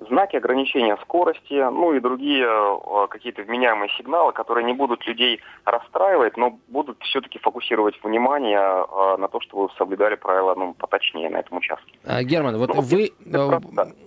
знаки 0.08 0.36
ограничения 0.36 0.96
скорости, 1.02 1.54
ну 1.54 1.94
и 1.94 2.00
другие 2.00 2.46
э, 2.46 3.06
какие-то 3.08 3.42
вменяемые 3.42 3.90
сигналы, 3.96 4.32
которые 4.32 4.64
не 4.64 4.72
будут 4.72 5.06
людей 5.06 5.40
расстраивать, 5.64 6.36
но 6.36 6.58
будут 6.68 6.98
все-таки 7.02 7.38
фокусировать 7.38 7.94
внимание 8.02 8.58
э, 8.58 9.16
на 9.18 9.28
то, 9.28 9.40
чтобы 9.40 9.64
вы 9.64 9.68
соблюдали 9.78 10.16
правила 10.16 10.54
ну, 10.54 10.74
поточнее 10.74 11.30
на 11.30 11.38
этом 11.38 11.58
участке. 11.58 11.92
А, 12.04 12.22
Герман, 12.22 12.58
вот 12.58 12.74
ну, 12.74 12.80
вы, 12.80 13.12
э, 13.24 13.60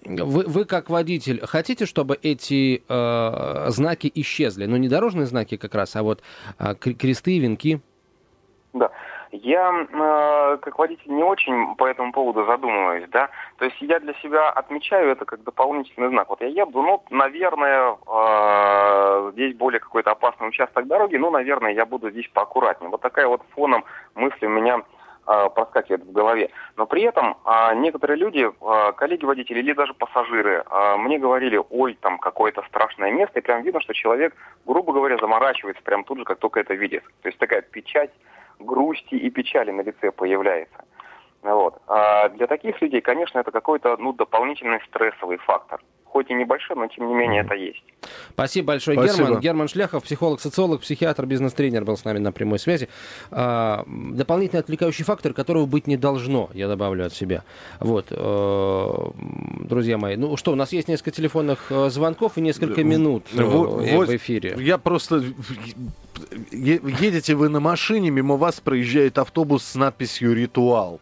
вы, 0.05 0.43
вы 0.47 0.65
как 0.65 0.89
водитель 0.89 1.41
хотите, 1.45 1.85
чтобы 1.85 2.17
эти 2.21 2.83
э, 2.87 3.69
знаки 3.69 4.11
исчезли? 4.13 4.65
Ну 4.65 4.77
не 4.77 4.89
дорожные 4.89 5.25
знаки 5.25 5.57
как 5.57 5.75
раз, 5.75 5.95
а 5.95 6.03
вот 6.03 6.21
э, 6.59 6.75
кресты, 6.75 7.39
венки? 7.39 7.81
Да. 8.73 8.91
Я, 9.43 9.71
э, 9.71 10.57
как 10.61 10.77
водитель, 10.77 11.11
не 11.11 11.23
очень 11.23 11.75
по 11.75 11.85
этому 11.85 12.11
поводу 12.11 12.45
задумываюсь, 12.45 13.09
да. 13.09 13.29
То 13.57 13.65
есть 13.65 13.77
я 13.81 13.99
для 13.99 14.13
себя 14.15 14.49
отмечаю 14.49 15.09
это 15.09 15.25
как 15.25 15.43
дополнительный 15.43 16.09
знак. 16.09 16.29
Вот 16.29 16.41
я 16.41 16.47
еду, 16.47 16.81
ну, 16.81 17.03
наверное, 17.09 17.97
э, 18.07 19.31
здесь 19.33 19.55
более 19.55 19.79
какой-то 19.79 20.11
опасный 20.11 20.47
участок 20.47 20.87
дороги, 20.87 21.17
ну, 21.17 21.31
наверное, 21.31 21.73
я 21.73 21.85
буду 21.85 22.11
здесь 22.11 22.29
поаккуратнее. 22.33 22.89
Вот 22.89 23.01
такая 23.01 23.27
вот 23.27 23.41
фоном 23.55 23.83
мысль 24.15 24.45
у 24.45 24.49
меня 24.49 24.81
э, 25.27 25.49
проскакивает 25.53 26.03
в 26.03 26.11
голове. 26.11 26.49
Но 26.77 26.85
при 26.85 27.03
этом 27.03 27.35
э, 27.45 27.75
некоторые 27.75 28.17
люди, 28.17 28.49
э, 28.49 28.91
коллеги-водители 28.93 29.59
или 29.59 29.73
даже 29.73 29.93
пассажиры, 29.93 30.63
э, 30.63 30.97
мне 30.97 31.19
говорили, 31.19 31.61
ой, 31.69 31.97
там 31.99 32.19
какое-то 32.19 32.63
страшное 32.69 33.11
место, 33.11 33.39
и 33.39 33.43
прям 33.43 33.63
видно, 33.63 33.81
что 33.81 33.93
человек, 33.93 34.33
грубо 34.65 34.93
говоря, 34.93 35.17
заморачивается 35.17 35.83
прям 35.83 36.03
тут 36.03 36.19
же, 36.19 36.23
как 36.23 36.39
только 36.39 36.61
это 36.61 36.73
видит. 36.73 37.03
То 37.21 37.29
есть 37.29 37.37
такая 37.37 37.61
печать 37.61 38.11
грусти 38.59 39.15
и 39.15 39.29
печали 39.29 39.71
на 39.71 39.81
лице 39.81 40.11
появляется. 40.11 40.85
Вот. 41.41 41.79
А 41.87 42.29
для 42.29 42.47
таких 42.47 42.81
людей, 42.81 43.01
конечно, 43.01 43.39
это 43.39 43.51
какой-то 43.51 43.97
ну, 43.97 44.13
дополнительный 44.13 44.81
стрессовый 44.87 45.37
фактор. 45.37 45.79
Хоть 46.15 46.29
и 46.29 46.33
небольшой, 46.33 46.77
но 46.77 46.87
тем 46.87 47.09
не 47.09 47.13
менее 47.13 47.41
это 47.41 47.55
есть. 47.55 47.83
Спасибо 48.29 48.67
большое, 48.67 48.97
Спасибо. 48.97 49.25
Герман. 49.25 49.41
Герман 49.41 49.67
Шляхов, 49.67 50.05
психолог, 50.05 50.39
социолог, 50.39 50.79
психиатр, 50.79 51.25
бизнес-тренер 51.25 51.83
был 51.83 51.97
с 51.97 52.05
нами 52.05 52.19
на 52.19 52.31
прямой 52.31 52.57
связи. 52.57 52.87
А, 53.31 53.83
дополнительный 53.85 54.61
отвлекающий 54.61 55.03
фактор, 55.03 55.33
которого 55.33 55.65
быть 55.65 55.87
не 55.87 55.97
должно, 55.97 56.49
я 56.53 56.69
добавлю 56.69 57.05
от 57.05 57.13
себя. 57.13 57.43
Вот, 57.81 58.05
а, 58.11 59.11
друзья 59.59 59.97
мои. 59.97 60.15
Ну 60.15 60.37
что, 60.37 60.53
у 60.53 60.55
нас 60.55 60.71
есть 60.71 60.87
несколько 60.87 61.11
телефонных 61.11 61.69
э, 61.69 61.89
звонков 61.89 62.37
и 62.37 62.41
несколько 62.41 62.81
минут 62.85 63.25
вот, 63.33 63.81
в 63.81 64.15
эфире. 64.15 64.55
Я 64.57 64.77
просто 64.77 65.21
едете 66.53 67.35
вы 67.35 67.49
на 67.49 67.59
машине, 67.59 68.09
мимо 68.09 68.37
вас 68.37 68.61
проезжает 68.61 69.17
автобус 69.17 69.65
с 69.65 69.75
надписью 69.75 70.33
«Ритуал». 70.33 71.01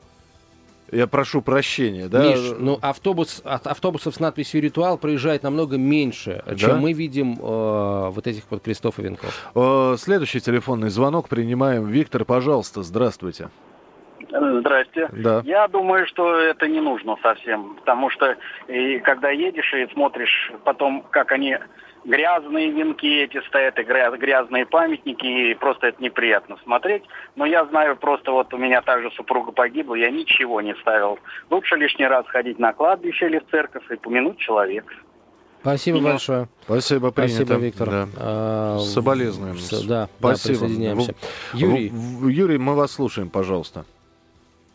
Я 0.93 1.07
прошу 1.07 1.41
прощения, 1.41 2.07
да? 2.07 2.23
Миш, 2.23 2.55
ну 2.59 2.77
автобус, 2.81 3.41
от 3.43 3.67
автобусов 3.67 4.15
с 4.15 4.19
надписью 4.19 4.61
«Ритуал» 4.61 4.97
проезжает 4.97 5.43
намного 5.43 5.77
меньше, 5.77 6.43
да? 6.45 6.55
чем 6.55 6.79
мы 6.79 6.93
видим 6.93 7.33
э, 7.33 8.09
вот 8.09 8.27
этих 8.27 8.43
вот 8.49 8.63
крестов 8.63 8.99
и 8.99 9.01
венков. 9.01 9.51
Э, 9.55 9.95
следующий 9.97 10.39
телефонный 10.39 10.89
звонок 10.89 11.29
принимаем. 11.29 11.87
Виктор, 11.87 12.25
пожалуйста, 12.25 12.83
здравствуйте. 12.83 13.49
Здрасте. 14.29 15.09
Да. 15.11 15.41
Я 15.43 15.67
думаю, 15.67 16.07
что 16.07 16.37
это 16.37 16.67
не 16.67 16.79
нужно 16.79 17.17
совсем, 17.21 17.75
потому 17.75 18.09
что 18.09 18.35
и 18.67 18.99
когда 18.99 19.29
едешь 19.29 19.73
и 19.73 19.91
смотришь 19.93 20.51
потом, 20.63 21.03
как 21.09 21.31
они 21.31 21.57
грязные 22.05 22.71
венки 22.71 23.05
эти 23.05 23.45
стоят, 23.47 23.79
и 23.79 23.83
грязные 23.83 24.65
памятники, 24.65 25.25
и 25.25 25.53
просто 25.55 25.87
это 25.87 26.01
неприятно 26.01 26.57
смотреть. 26.63 27.03
Но 27.35 27.45
я 27.45 27.65
знаю, 27.65 27.95
просто 27.97 28.31
вот 28.31 28.53
у 28.53 28.57
меня 28.57 28.81
также 28.81 29.11
супруга 29.11 29.51
погибла, 29.51 29.95
я 29.95 30.09
ничего 30.09 30.61
не 30.61 30.75
ставил. 30.75 31.19
Лучше 31.49 31.75
лишний 31.75 32.07
раз 32.07 32.25
ходить 32.27 32.59
на 32.59 32.73
кладбище 32.73 33.27
или 33.27 33.39
в 33.39 33.49
церковь 33.49 33.89
и 33.91 33.95
помянуть 33.95 34.37
человека. 34.37 34.93
Спасибо 35.61 35.99
Меня... 35.99 36.11
большое. 36.11 36.49
Спасибо, 36.63 37.11
принято. 37.11 37.35
Спасибо, 37.35 37.59
Виктор. 37.59 37.89
Да. 37.89 38.07
А, 38.17 38.79
Соболезнуем. 38.79 39.57
С, 39.57 39.69
да, 39.85 40.09
Спасибо. 40.19 40.55
Да, 40.55 40.59
присоединяемся. 40.59 41.15
Юрий. 41.53 41.89
Юрий, 42.29 42.57
мы 42.57 42.75
вас 42.75 42.91
слушаем, 42.91 43.29
пожалуйста. 43.29 43.85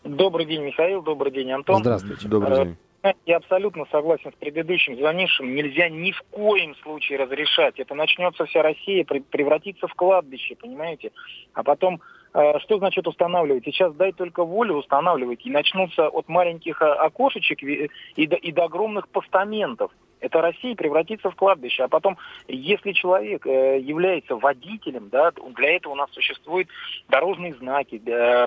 Добрый 0.03 0.45
день, 0.47 0.63
Михаил. 0.63 1.03
Добрый 1.03 1.31
день, 1.31 1.51
Антон. 1.51 1.81
Здравствуйте. 1.81 2.27
Добрый 2.27 2.65
день. 2.65 2.77
Я 3.25 3.37
абсолютно 3.37 3.85
согласен 3.91 4.31
с 4.31 4.35
предыдущим 4.35 4.97
звонившим. 4.97 5.55
Нельзя 5.55 5.87
ни 5.89 6.11
в 6.11 6.21
коем 6.31 6.75
случае 6.77 7.19
разрешать. 7.19 7.79
Это 7.79 7.95
начнется 7.95 8.45
вся 8.45 8.61
Россия, 8.61 9.05
превратится 9.05 9.87
в 9.87 9.93
кладбище, 9.93 10.55
понимаете? 10.55 11.11
А 11.53 11.63
потом, 11.63 12.01
э, 12.33 12.59
что 12.59 12.77
значит 12.77 13.07
устанавливать? 13.07 13.63
Сейчас 13.63 13.93
дай 13.93 14.11
только 14.11 14.43
волю 14.43 14.75
устанавливать. 14.75 15.45
И 15.45 15.49
начнутся 15.49 16.09
от 16.09 16.27
маленьких 16.27 16.81
э, 16.81 16.85
окошечек 16.85 17.63
и 17.63 18.27
до, 18.27 18.35
и 18.35 18.51
до 18.51 18.65
огромных 18.65 19.07
постаментов. 19.07 19.91
Это 20.19 20.41
Россия 20.41 20.75
превратится 20.75 21.31
в 21.31 21.35
кладбище. 21.35 21.83
А 21.83 21.87
потом, 21.87 22.17
если 22.49 22.91
человек 22.91 23.47
э, 23.47 23.79
является 23.79 24.35
водителем, 24.35 25.07
да, 25.07 25.31
для 25.55 25.77
этого 25.77 25.93
у 25.93 25.95
нас 25.95 26.11
существуют 26.11 26.67
дорожные 27.07 27.53
знаки, 27.53 28.01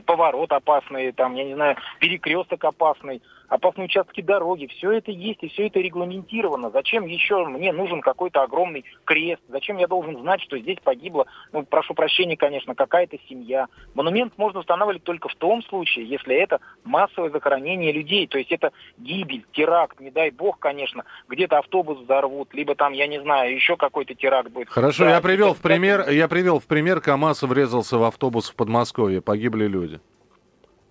поворот 0.04 0.52
опасный, 0.52 1.12
там, 1.12 1.34
я 1.36 1.44
не 1.44 1.54
знаю, 1.54 1.76
перекресток 2.00 2.62
опасный, 2.64 3.22
опасные 3.52 3.84
участки 3.84 4.22
дороги. 4.22 4.66
Все 4.66 4.92
это 4.92 5.10
есть 5.10 5.42
и 5.42 5.48
все 5.48 5.66
это 5.66 5.78
регламентировано. 5.78 6.70
Зачем 6.70 7.04
еще 7.04 7.44
мне 7.44 7.70
нужен 7.72 8.00
какой-то 8.00 8.42
огромный 8.42 8.84
крест? 9.04 9.42
Зачем 9.48 9.76
я 9.76 9.86
должен 9.86 10.18
знать, 10.18 10.40
что 10.40 10.58
здесь 10.58 10.78
погибла, 10.82 11.26
ну, 11.52 11.62
прошу 11.62 11.92
прощения, 11.92 12.36
конечно, 12.36 12.74
какая-то 12.74 13.18
семья? 13.28 13.66
Монумент 13.94 14.32
можно 14.38 14.60
устанавливать 14.60 15.02
только 15.02 15.28
в 15.28 15.34
том 15.34 15.62
случае, 15.64 16.06
если 16.06 16.34
это 16.34 16.60
массовое 16.84 17.28
захоронение 17.28 17.92
людей. 17.92 18.26
То 18.26 18.38
есть 18.38 18.50
это 18.50 18.72
гибель, 18.96 19.44
теракт, 19.52 20.00
не 20.00 20.10
дай 20.10 20.30
бог, 20.30 20.58
конечно, 20.58 21.04
где-то 21.28 21.58
автобус 21.58 21.98
взорвут, 21.98 22.54
либо 22.54 22.74
там, 22.74 22.94
я 22.94 23.06
не 23.06 23.20
знаю, 23.20 23.54
еще 23.54 23.76
какой-то 23.76 24.14
теракт 24.14 24.50
будет. 24.50 24.70
Хорошо, 24.70 25.04
да, 25.04 25.16
я 25.16 25.20
привел 25.20 25.52
в 25.52 25.60
пример, 25.60 26.08
я 26.08 26.26
привел 26.26 26.58
в 26.58 26.66
пример, 26.66 27.02
КАМАЗ 27.02 27.42
врезался 27.42 27.98
в 27.98 28.04
автобус 28.04 28.48
в 28.48 28.54
Подмосковье, 28.54 29.20
погибли 29.20 29.66
люди. 29.66 30.00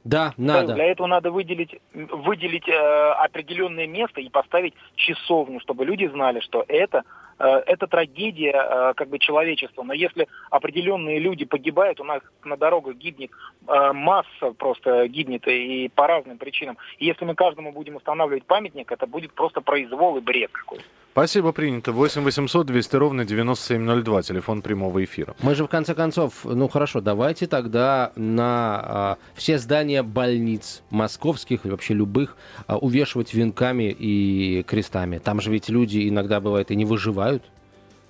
Да, 0.04 0.34
надо. 0.38 0.74
Для 0.74 0.86
этого 0.86 1.08
надо 1.08 1.32
выделить, 1.32 1.80
выделить 1.94 2.68
э, 2.68 2.74
определенное 2.74 3.88
место 3.88 4.20
и 4.20 4.30
поставить 4.30 4.74
часовню, 4.96 5.60
чтобы 5.60 5.86
люди 5.86 6.08
знали, 6.08 6.40
что 6.40 6.66
это 6.68 7.04
Э, 7.42 7.64
это 7.66 7.88
трагедия 7.88 8.54
э, 8.54 8.94
как 8.96 9.10
бы 9.10 9.18
человечества. 9.18 9.84
Но 9.84 9.94
если 9.94 10.28
определенные 10.52 11.20
люди 11.20 11.46
погибают, 11.46 12.00
у 12.00 12.04
нас 12.04 12.22
на 12.44 12.56
дорогах 12.56 12.96
гибнет 12.96 13.32
э, 13.68 13.92
масса 13.94 14.52
просто 14.58 15.08
гибнет 15.08 15.48
и 15.48 15.90
по 15.96 16.08
разным 16.08 16.38
причинам. 16.38 16.78
И 17.00 17.06
если 17.06 17.26
мы 17.26 17.34
каждому 17.34 17.72
будем 17.72 17.96
устанавливать 17.96 18.46
памятник, 18.46 18.92
это 18.92 19.08
будет 19.08 19.34
просто 19.34 19.62
произвол 19.62 20.18
и 20.18 20.22
бред 20.22 20.52
какой-то. 20.52 20.84
Спасибо, 21.12 21.52
принято. 21.52 21.92
8 21.92 22.24
800 22.24 22.66
200 22.68 22.96
ровно 22.96 23.26
9702, 23.26 24.22
телефон 24.22 24.62
прямого 24.62 25.04
эфира. 25.04 25.36
Мы 25.42 25.56
же, 25.56 25.66
в 25.66 25.68
конце 25.68 25.94
концов, 25.94 26.46
ну 26.46 26.70
хорошо, 26.70 27.02
давайте 27.02 27.48
тогда 27.48 28.14
на 28.16 28.80
а, 28.82 29.18
все 29.36 29.58
здания 29.60 30.04
больниц 30.04 30.84
московских, 30.90 31.66
или 31.66 31.72
вообще 31.72 31.96
любых, 31.96 32.38
а, 32.66 32.78
увешивать 32.78 33.34
венками 33.34 33.92
и 33.92 34.64
крестами. 34.64 35.18
Там 35.18 35.42
же 35.42 35.52
ведь 35.52 35.68
люди 35.68 36.08
иногда, 36.08 36.40
бывает, 36.40 36.72
и 36.72 36.78
не 36.78 36.86
выживают. 36.86 37.44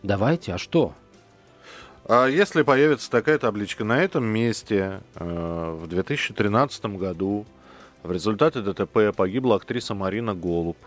Давайте, 0.03 0.53
а 0.53 0.57
что? 0.59 0.93
А 2.05 2.27
если 2.27 2.61
появится 2.61 3.09
такая 3.09 3.39
табличка 3.39 3.83
на 3.83 3.99
этом 3.99 4.25
месте 4.25 5.01
э, 5.15 5.77
в 5.81 5.87
2013 5.87 6.85
году 6.97 7.47
в 8.03 8.11
результате 8.11 8.61
ДТП 8.61 9.15
погибла 9.15 9.55
актриса 9.55 9.95
Марина 9.95 10.35
Голуб. 10.35 10.77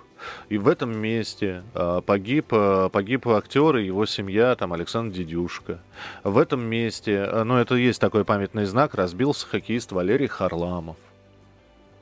И 0.49 0.59
в 0.59 0.69
этом 0.69 0.97
месте 0.99 1.63
э, 1.75 2.01
погиб, 2.05 2.53
э, 2.53 2.89
погиб 2.93 3.29
актер 3.29 3.77
и 3.77 3.87
его 3.87 4.07
семья, 4.07 4.55
там 4.57 4.73
Александр 4.73 5.17
Дедюшка. 5.17 5.81
В 6.23 6.39
этом 6.39 6.61
месте, 6.61 7.13
э, 7.13 7.45
ну 7.45 7.57
это 7.57 7.75
есть 7.75 8.01
такой 8.01 8.25
памятный 8.25 8.65
знак, 8.65 8.95
разбился 8.95 9.47
хоккеист 9.47 9.93
Валерий 9.93 10.29
Харламов. 10.29 10.97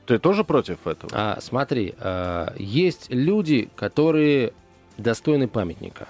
Ты 0.06 0.18
тоже 0.18 0.44
против 0.44 0.86
этого? 0.86 1.10
А, 1.14 1.38
смотри, 1.40 1.94
э, 1.98 2.48
есть 2.58 3.06
люди, 3.10 3.70
которые 3.76 4.52
достойны 4.98 5.48
памятника. 5.48 6.08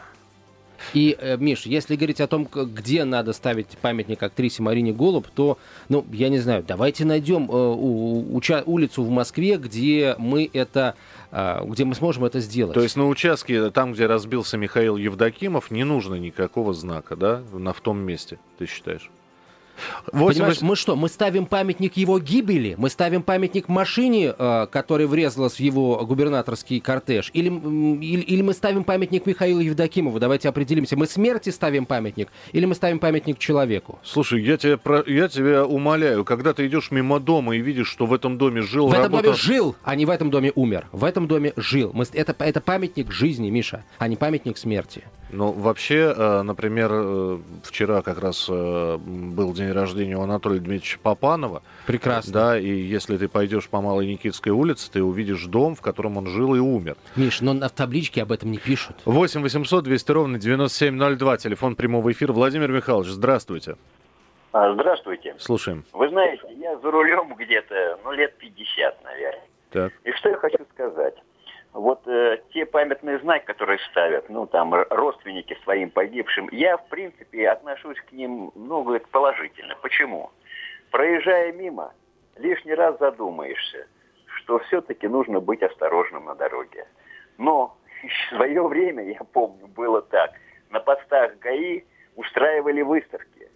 И, 0.94 1.16
э, 1.18 1.36
Миш, 1.36 1.66
если 1.66 1.96
говорить 1.96 2.20
о 2.20 2.26
том, 2.26 2.48
где 2.52 3.04
надо 3.04 3.32
ставить 3.32 3.68
памятник 3.80 4.22
актрисе 4.22 4.62
Марине 4.62 4.92
Голуб, 4.92 5.26
то, 5.34 5.58
ну, 5.88 6.04
я 6.12 6.28
не 6.28 6.38
знаю, 6.38 6.64
давайте 6.66 7.04
найдем 7.04 7.50
э, 7.50 8.62
улицу 8.64 9.02
в 9.02 9.10
Москве, 9.10 9.56
где 9.56 10.14
мы 10.18 10.48
это 10.52 10.94
э, 11.30 11.60
где 11.66 11.84
мы 11.84 11.94
сможем 11.94 12.24
это 12.24 12.40
сделать. 12.40 12.74
То 12.74 12.82
есть 12.82 12.96
на 12.96 13.08
участке, 13.08 13.70
там, 13.70 13.92
где 13.92 14.06
разбился 14.06 14.56
Михаил 14.56 14.96
Евдокимов, 14.96 15.70
не 15.70 15.84
нужно 15.84 16.16
никакого 16.16 16.74
знака, 16.74 17.16
да, 17.16 17.42
на 17.52 17.72
в 17.72 17.80
том 17.80 17.98
месте, 17.98 18.38
ты 18.58 18.66
считаешь? 18.66 19.10
8... 20.12 20.34
Понимаешь, 20.34 20.60
мы 20.60 20.76
что, 20.76 20.96
мы 20.96 21.08
ставим 21.08 21.46
памятник 21.46 21.96
его 21.96 22.18
гибели? 22.18 22.74
Мы 22.78 22.90
ставим 22.90 23.22
памятник 23.22 23.68
машине, 23.68 24.34
э, 24.36 24.66
которая 24.70 25.06
врезалась 25.06 25.54
в 25.54 25.60
его 25.60 26.04
губернаторский 26.04 26.80
кортеж? 26.80 27.30
Или, 27.32 27.48
или, 27.48 28.20
или 28.20 28.42
мы 28.42 28.52
ставим 28.52 28.84
памятник 28.84 29.26
Михаилу 29.26 29.60
Евдокимову? 29.60 30.18
Давайте 30.18 30.48
определимся. 30.48 30.96
Мы 30.96 31.06
смерти 31.06 31.50
ставим 31.50 31.86
памятник? 31.86 32.28
Или 32.52 32.64
мы 32.66 32.74
ставим 32.74 32.98
памятник 32.98 33.38
человеку? 33.38 33.98
Слушай, 34.02 34.42
я 34.42 34.56
тебя, 34.56 34.76
про... 34.76 35.02
я 35.06 35.28
тебя 35.28 35.64
умоляю, 35.64 36.24
когда 36.24 36.52
ты 36.52 36.66
идешь 36.66 36.90
мимо 36.90 37.20
дома 37.20 37.56
и 37.56 37.60
видишь, 37.60 37.88
что 37.88 38.06
в 38.06 38.12
этом 38.12 38.38
доме 38.38 38.62
жил... 38.62 38.88
В 38.88 38.92
работал... 38.92 39.18
этом 39.18 39.22
доме 39.22 39.36
жил, 39.36 39.76
а 39.82 39.94
не 39.94 40.06
в 40.06 40.10
этом 40.10 40.30
доме 40.30 40.52
умер. 40.54 40.86
В 40.92 41.04
этом 41.04 41.26
доме 41.26 41.52
жил. 41.56 41.90
Мы... 41.94 42.04
Это, 42.12 42.34
это 42.38 42.60
памятник 42.60 43.10
жизни, 43.10 43.50
Миша, 43.50 43.84
а 43.98 44.08
не 44.08 44.16
памятник 44.16 44.58
смерти. 44.58 45.04
Ну, 45.32 45.50
вообще, 45.50 46.14
э, 46.14 46.42
например, 46.42 46.90
э, 46.92 47.38
вчера 47.64 48.02
как 48.02 48.20
раз 48.20 48.46
э, 48.50 48.96
был 48.98 49.54
день 49.54 49.72
рождения 49.72 50.16
у 50.16 50.22
Анатолия 50.22 50.58
Дмитриевича 50.58 50.98
Попанова. 51.02 51.62
Прекрасно. 51.86 52.32
Да, 52.32 52.58
и 52.58 52.68
если 52.68 53.16
ты 53.16 53.28
пойдешь 53.28 53.68
по 53.68 53.80
Малой 53.80 54.06
Никитской 54.06 54.52
улице, 54.52 54.92
ты 54.92 55.02
увидишь 55.02 55.46
дом, 55.46 55.74
в 55.74 55.80
котором 55.80 56.18
он 56.18 56.26
жил 56.26 56.54
и 56.54 56.58
умер. 56.58 56.96
Миш, 57.16 57.40
но 57.40 57.54
на 57.54 57.70
табличке 57.70 58.22
об 58.22 58.32
этом 58.32 58.50
не 58.50 58.58
пишут. 58.58 58.96
8 59.06 59.40
800 59.40 59.84
200 59.84 60.12
ровно 60.12 60.38
9702, 60.38 61.38
телефон 61.38 61.76
прямого 61.76 62.12
эфира. 62.12 62.32
Владимир 62.34 62.70
Михайлович, 62.70 63.08
здравствуйте. 63.08 63.76
А, 64.52 64.74
здравствуйте. 64.74 65.34
Слушаем. 65.38 65.84
Вы 65.94 66.10
знаете, 66.10 66.42
я 66.58 66.78
за 66.78 66.90
рулем 66.90 67.34
где-то, 67.34 67.98
ну, 68.04 68.12
лет 68.12 68.36
50, 68.36 69.02
наверное. 69.02 69.44
Так. 69.70 69.92
И 70.04 70.12
что 70.12 70.28
я 70.28 70.36
хочу 70.36 70.58
сказать 70.74 71.14
вот 71.72 72.06
э, 72.06 72.38
те 72.52 72.66
памятные 72.66 73.18
знаки, 73.20 73.46
которые 73.46 73.78
ставят, 73.90 74.28
ну, 74.28 74.46
там, 74.46 74.74
родственники 74.90 75.56
своим 75.64 75.90
погибшим, 75.90 76.48
я, 76.52 76.76
в 76.76 76.86
принципе, 76.88 77.48
отношусь 77.48 77.98
к 78.00 78.12
ним, 78.12 78.52
ну, 78.54 78.82
говорит, 78.82 79.08
положительно. 79.08 79.74
Почему? 79.80 80.30
Проезжая 80.90 81.52
мимо, 81.52 81.94
лишний 82.36 82.74
раз 82.74 82.98
задумаешься, 82.98 83.86
что 84.26 84.58
все-таки 84.60 85.08
нужно 85.08 85.40
быть 85.40 85.62
осторожным 85.62 86.26
на 86.26 86.34
дороге. 86.34 86.86
Но 87.38 87.76
в 88.02 88.34
свое 88.34 88.62
время, 88.66 89.04
я 89.04 89.20
помню, 89.32 89.66
было 89.68 90.02
так. 90.02 90.32
На 90.70 90.80
постах 90.80 91.38
ГАИ 91.38 91.84
устраивали 92.16 92.82
выставки 92.82 93.48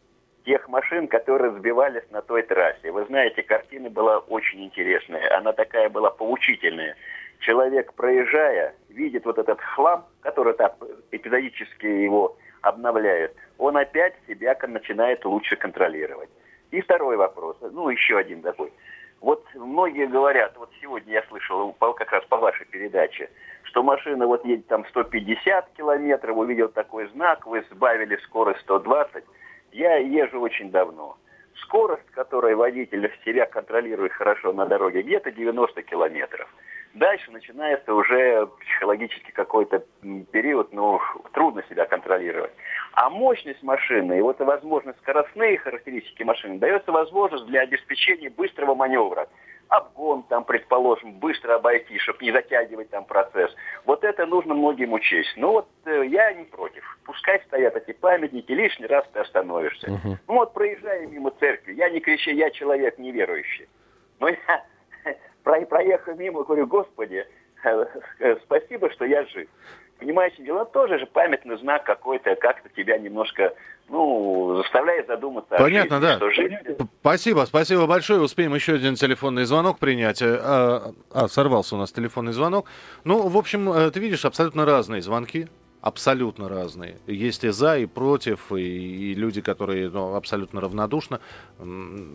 тех 0.46 0.68
машин, 0.68 1.08
которые 1.08 1.52
сбивались 1.52 2.08
на 2.10 2.22
той 2.22 2.42
трассе. 2.42 2.92
Вы 2.92 3.04
знаете, 3.06 3.42
картина 3.42 3.90
была 3.90 4.18
очень 4.18 4.64
интересная. 4.64 5.36
Она 5.36 5.52
такая 5.52 5.90
была 5.90 6.10
поучительная 6.10 6.96
человек, 7.40 7.92
проезжая, 7.94 8.74
видит 8.88 9.24
вот 9.24 9.38
этот 9.38 9.60
хлам, 9.60 10.06
который 10.20 10.54
там 10.54 10.72
эпизодически 11.10 11.86
его 11.86 12.36
обновляет, 12.62 13.34
он 13.58 13.76
опять 13.76 14.14
себя 14.26 14.56
начинает 14.66 15.24
лучше 15.24 15.56
контролировать. 15.56 16.30
И 16.70 16.80
второй 16.80 17.16
вопрос, 17.16 17.56
ну 17.60 17.88
еще 17.88 18.18
один 18.18 18.42
такой. 18.42 18.72
Вот 19.20 19.44
многие 19.54 20.06
говорят, 20.06 20.56
вот 20.56 20.70
сегодня 20.80 21.14
я 21.14 21.22
слышал 21.28 21.72
как 21.72 22.12
раз 22.12 22.24
по 22.26 22.36
вашей 22.36 22.66
передаче, 22.66 23.30
что 23.62 23.82
машина 23.82 24.26
вот 24.26 24.44
едет 24.44 24.66
там 24.66 24.84
150 24.86 25.70
километров, 25.76 26.36
увидел 26.36 26.68
такой 26.68 27.06
знак, 27.08 27.46
вы 27.46 27.64
сбавили 27.70 28.16
скорость 28.24 28.60
120. 28.60 29.24
Я 29.72 29.96
езжу 29.96 30.40
очень 30.40 30.70
давно. 30.70 31.16
Скорость, 31.62 32.08
которую 32.10 32.56
водитель 32.56 33.10
себя 33.24 33.46
контролирует 33.46 34.12
хорошо 34.12 34.52
на 34.52 34.66
дороге, 34.66 35.02
где-то 35.02 35.32
90 35.32 35.82
километров. 35.82 36.48
Дальше 36.96 37.30
начинается 37.30 37.92
уже 37.92 38.46
психологически 38.46 39.30
какой-то 39.32 39.84
период, 40.30 40.72
ну, 40.72 40.98
трудно 41.34 41.62
себя 41.68 41.84
контролировать. 41.84 42.52
А 42.92 43.10
мощность 43.10 43.62
машины 43.62 44.16
и 44.16 44.22
вот 44.22 44.38
возможность 44.40 44.98
скоростные 45.00 45.58
характеристики 45.58 46.22
машины 46.22 46.58
дается 46.58 46.92
возможность 46.92 47.44
для 47.46 47.60
обеспечения 47.60 48.30
быстрого 48.30 48.74
маневра. 48.74 49.28
Обгон 49.68 50.22
там, 50.22 50.44
предположим, 50.44 51.12
быстро 51.18 51.56
обойти, 51.56 51.98
чтобы 51.98 52.24
не 52.24 52.32
затягивать 52.32 52.88
там 52.88 53.04
процесс. 53.04 53.54
Вот 53.84 54.02
это 54.02 54.24
нужно 54.24 54.54
многим 54.54 54.94
учесть. 54.94 55.34
Ну 55.36 55.50
вот 55.50 55.68
э, 55.84 56.06
я 56.06 56.32
не 56.32 56.44
против. 56.44 56.98
Пускай 57.04 57.42
стоят 57.42 57.76
эти 57.76 57.92
памятники, 57.92 58.52
лишний 58.52 58.86
раз 58.86 59.04
ты 59.12 59.20
остановишься. 59.20 59.88
Uh-huh. 59.88 60.16
Ну 60.28 60.34
вот 60.34 60.54
проезжая 60.54 61.06
мимо 61.08 61.30
церкви, 61.32 61.74
я 61.74 61.90
не 61.90 62.00
кричу, 62.00 62.30
я 62.30 62.50
человек 62.50 62.96
неверующий. 62.96 63.68
Но 64.18 64.28
я 64.28 64.64
проехав 65.46 66.18
мимо, 66.18 66.42
говорю, 66.42 66.66
Господи, 66.66 67.26
э, 67.64 68.36
спасибо, 68.44 68.90
что 68.90 69.04
я 69.04 69.24
жив. 69.26 69.48
Понимаете, 69.98 70.42
дело 70.42 70.66
тоже 70.66 70.98
же 70.98 71.06
памятный 71.06 71.56
знак 71.56 71.84
какой-то, 71.84 72.34
как-то 72.36 72.68
тебя 72.68 72.98
немножко, 72.98 73.54
ну, 73.88 74.56
заставляет 74.62 75.06
задуматься 75.06 75.56
Понятно, 75.56 75.96
жизни, 75.96 76.06
да. 76.06 76.16
что 76.16 76.30
жизнь... 76.30 76.56
Спасибо, 77.00 77.44
спасибо 77.46 77.86
большое. 77.86 78.20
Успеем 78.20 78.54
еще 78.54 78.74
один 78.74 78.96
телефонный 78.96 79.44
звонок 79.44 79.78
принять. 79.78 80.20
А, 80.22 80.92
а, 81.10 81.28
сорвался 81.28 81.76
у 81.76 81.78
нас 81.78 81.92
телефонный 81.92 82.32
звонок. 82.32 82.66
Ну, 83.04 83.26
в 83.28 83.38
общем, 83.38 83.70
э, 83.72 83.90
ты 83.90 84.00
видишь 84.00 84.26
абсолютно 84.26 84.66
разные 84.66 85.00
звонки 85.00 85.48
абсолютно 85.86 86.48
разные. 86.48 86.96
Есть 87.06 87.44
и 87.44 87.50
за, 87.50 87.78
и 87.78 87.86
против, 87.86 88.50
и, 88.50 88.56
и 88.56 89.14
люди, 89.14 89.40
которые 89.40 89.88
ну, 89.88 90.16
абсолютно 90.16 90.60
равнодушны. 90.60 91.20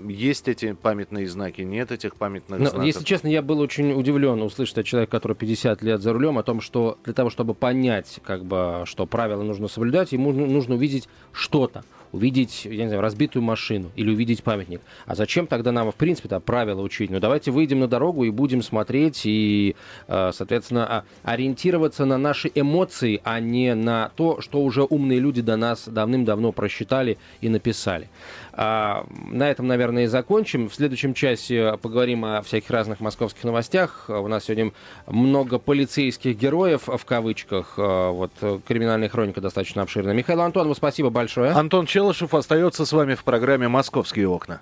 Есть 0.10 0.50
эти 0.50 0.74
памятные 0.74 1.26
знаки, 1.30 1.62
нет 1.62 1.90
этих 1.94 2.18
памятных 2.18 2.60
Но, 2.60 2.66
знаков. 2.66 2.86
Если 2.86 3.06
честно, 3.06 3.30
я 3.30 3.42
был 3.42 3.62
очень 3.62 3.94
удивлен 3.94 4.42
услышать 4.42 4.80
от 4.80 4.86
человека, 4.86 5.12
который 5.12 5.38
50 5.38 5.84
лет 5.84 6.02
за 6.02 6.12
рулем, 6.12 6.38
о 6.38 6.44
том, 6.44 6.60
что 6.60 6.98
для 7.06 7.14
того, 7.14 7.30
чтобы 7.30 7.54
понять, 7.54 8.20
как 8.26 8.44
бы, 8.44 8.84
что 8.84 9.06
правила 9.06 9.42
нужно 9.42 9.70
соблюдать, 9.70 10.12
ему 10.12 10.34
нужно 10.34 10.76
увидеть 10.76 11.08
что-то 11.32 11.86
увидеть, 12.12 12.66
я 12.66 12.84
не 12.84 12.88
знаю, 12.88 13.02
разбитую 13.02 13.44
машину 13.44 13.92
или 13.96 14.12
увидеть 14.12 14.44
памятник. 14.44 14.82
А 15.06 15.16
зачем 15.16 15.48
тогда 15.48 15.72
нам, 15.72 15.92
в 15.92 15.96
принципе, 15.96 16.40
правила 16.40 16.82
учить? 16.82 17.10
Ну, 17.10 17.20
давайте 17.20 17.52
выйдем 17.52 17.80
на 17.80 17.88
дорогу 17.88 18.24
и 18.24 18.30
будем 18.30 18.62
смотреть 18.62 19.22
и, 19.26 19.76
э, 20.08 20.32
соответственно, 20.34 20.88
а, 20.88 21.04
ориентироваться 21.24 22.06
на 22.06 22.18
наши 22.18 22.52
эмоции, 22.54 23.22
а 23.24 23.40
не 23.40 23.76
на 23.76 24.12
то, 24.16 24.42
что 24.42 24.62
уже 24.62 24.84
умные 24.84 25.20
люди 25.20 25.42
до 25.42 25.56
нас 25.56 25.88
давным-давно 25.88 26.52
просчитали 26.52 27.18
и 27.42 27.50
написали. 27.50 28.10
А, 28.54 29.06
на 29.30 29.50
этом, 29.50 29.68
наверное, 29.68 30.04
и 30.04 30.08
закончим. 30.08 30.70
В 30.70 30.76
следующем 30.76 31.14
часе 31.14 31.78
поговорим 31.82 32.26
о 32.26 32.42
всяких 32.42 32.70
разных 32.70 33.00
московских 33.00 33.44
новостях. 33.44 34.06
У 34.08 34.28
нас 34.28 34.46
сегодня 34.46 34.72
много 35.08 35.58
полицейских 35.58 36.38
героев, 36.38 36.84
в 36.86 37.06
кавычках. 37.06 37.76
А, 37.78 38.12
вот 38.12 38.32
криминальная 38.68 39.10
хроника 39.10 39.42
достаточно 39.42 39.82
обширная. 39.82 40.14
Михаил 40.14 40.42
Антонов, 40.42 40.78
спасибо 40.78 41.10
большое. 41.10 41.52
Антон 41.52 41.86
Челышев 41.86 42.34
остается 42.34 42.86
с 42.86 42.92
вами 42.92 43.16
в 43.16 43.24
программе 43.24 43.68
«Московские 43.68 44.28
окна». 44.28 44.62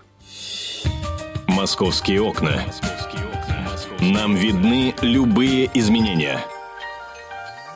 «Московские 1.47 2.21
окна». 2.21 2.63
Нам 3.99 4.35
видны 4.35 4.93
любые 5.01 5.69
изменения– 5.73 6.39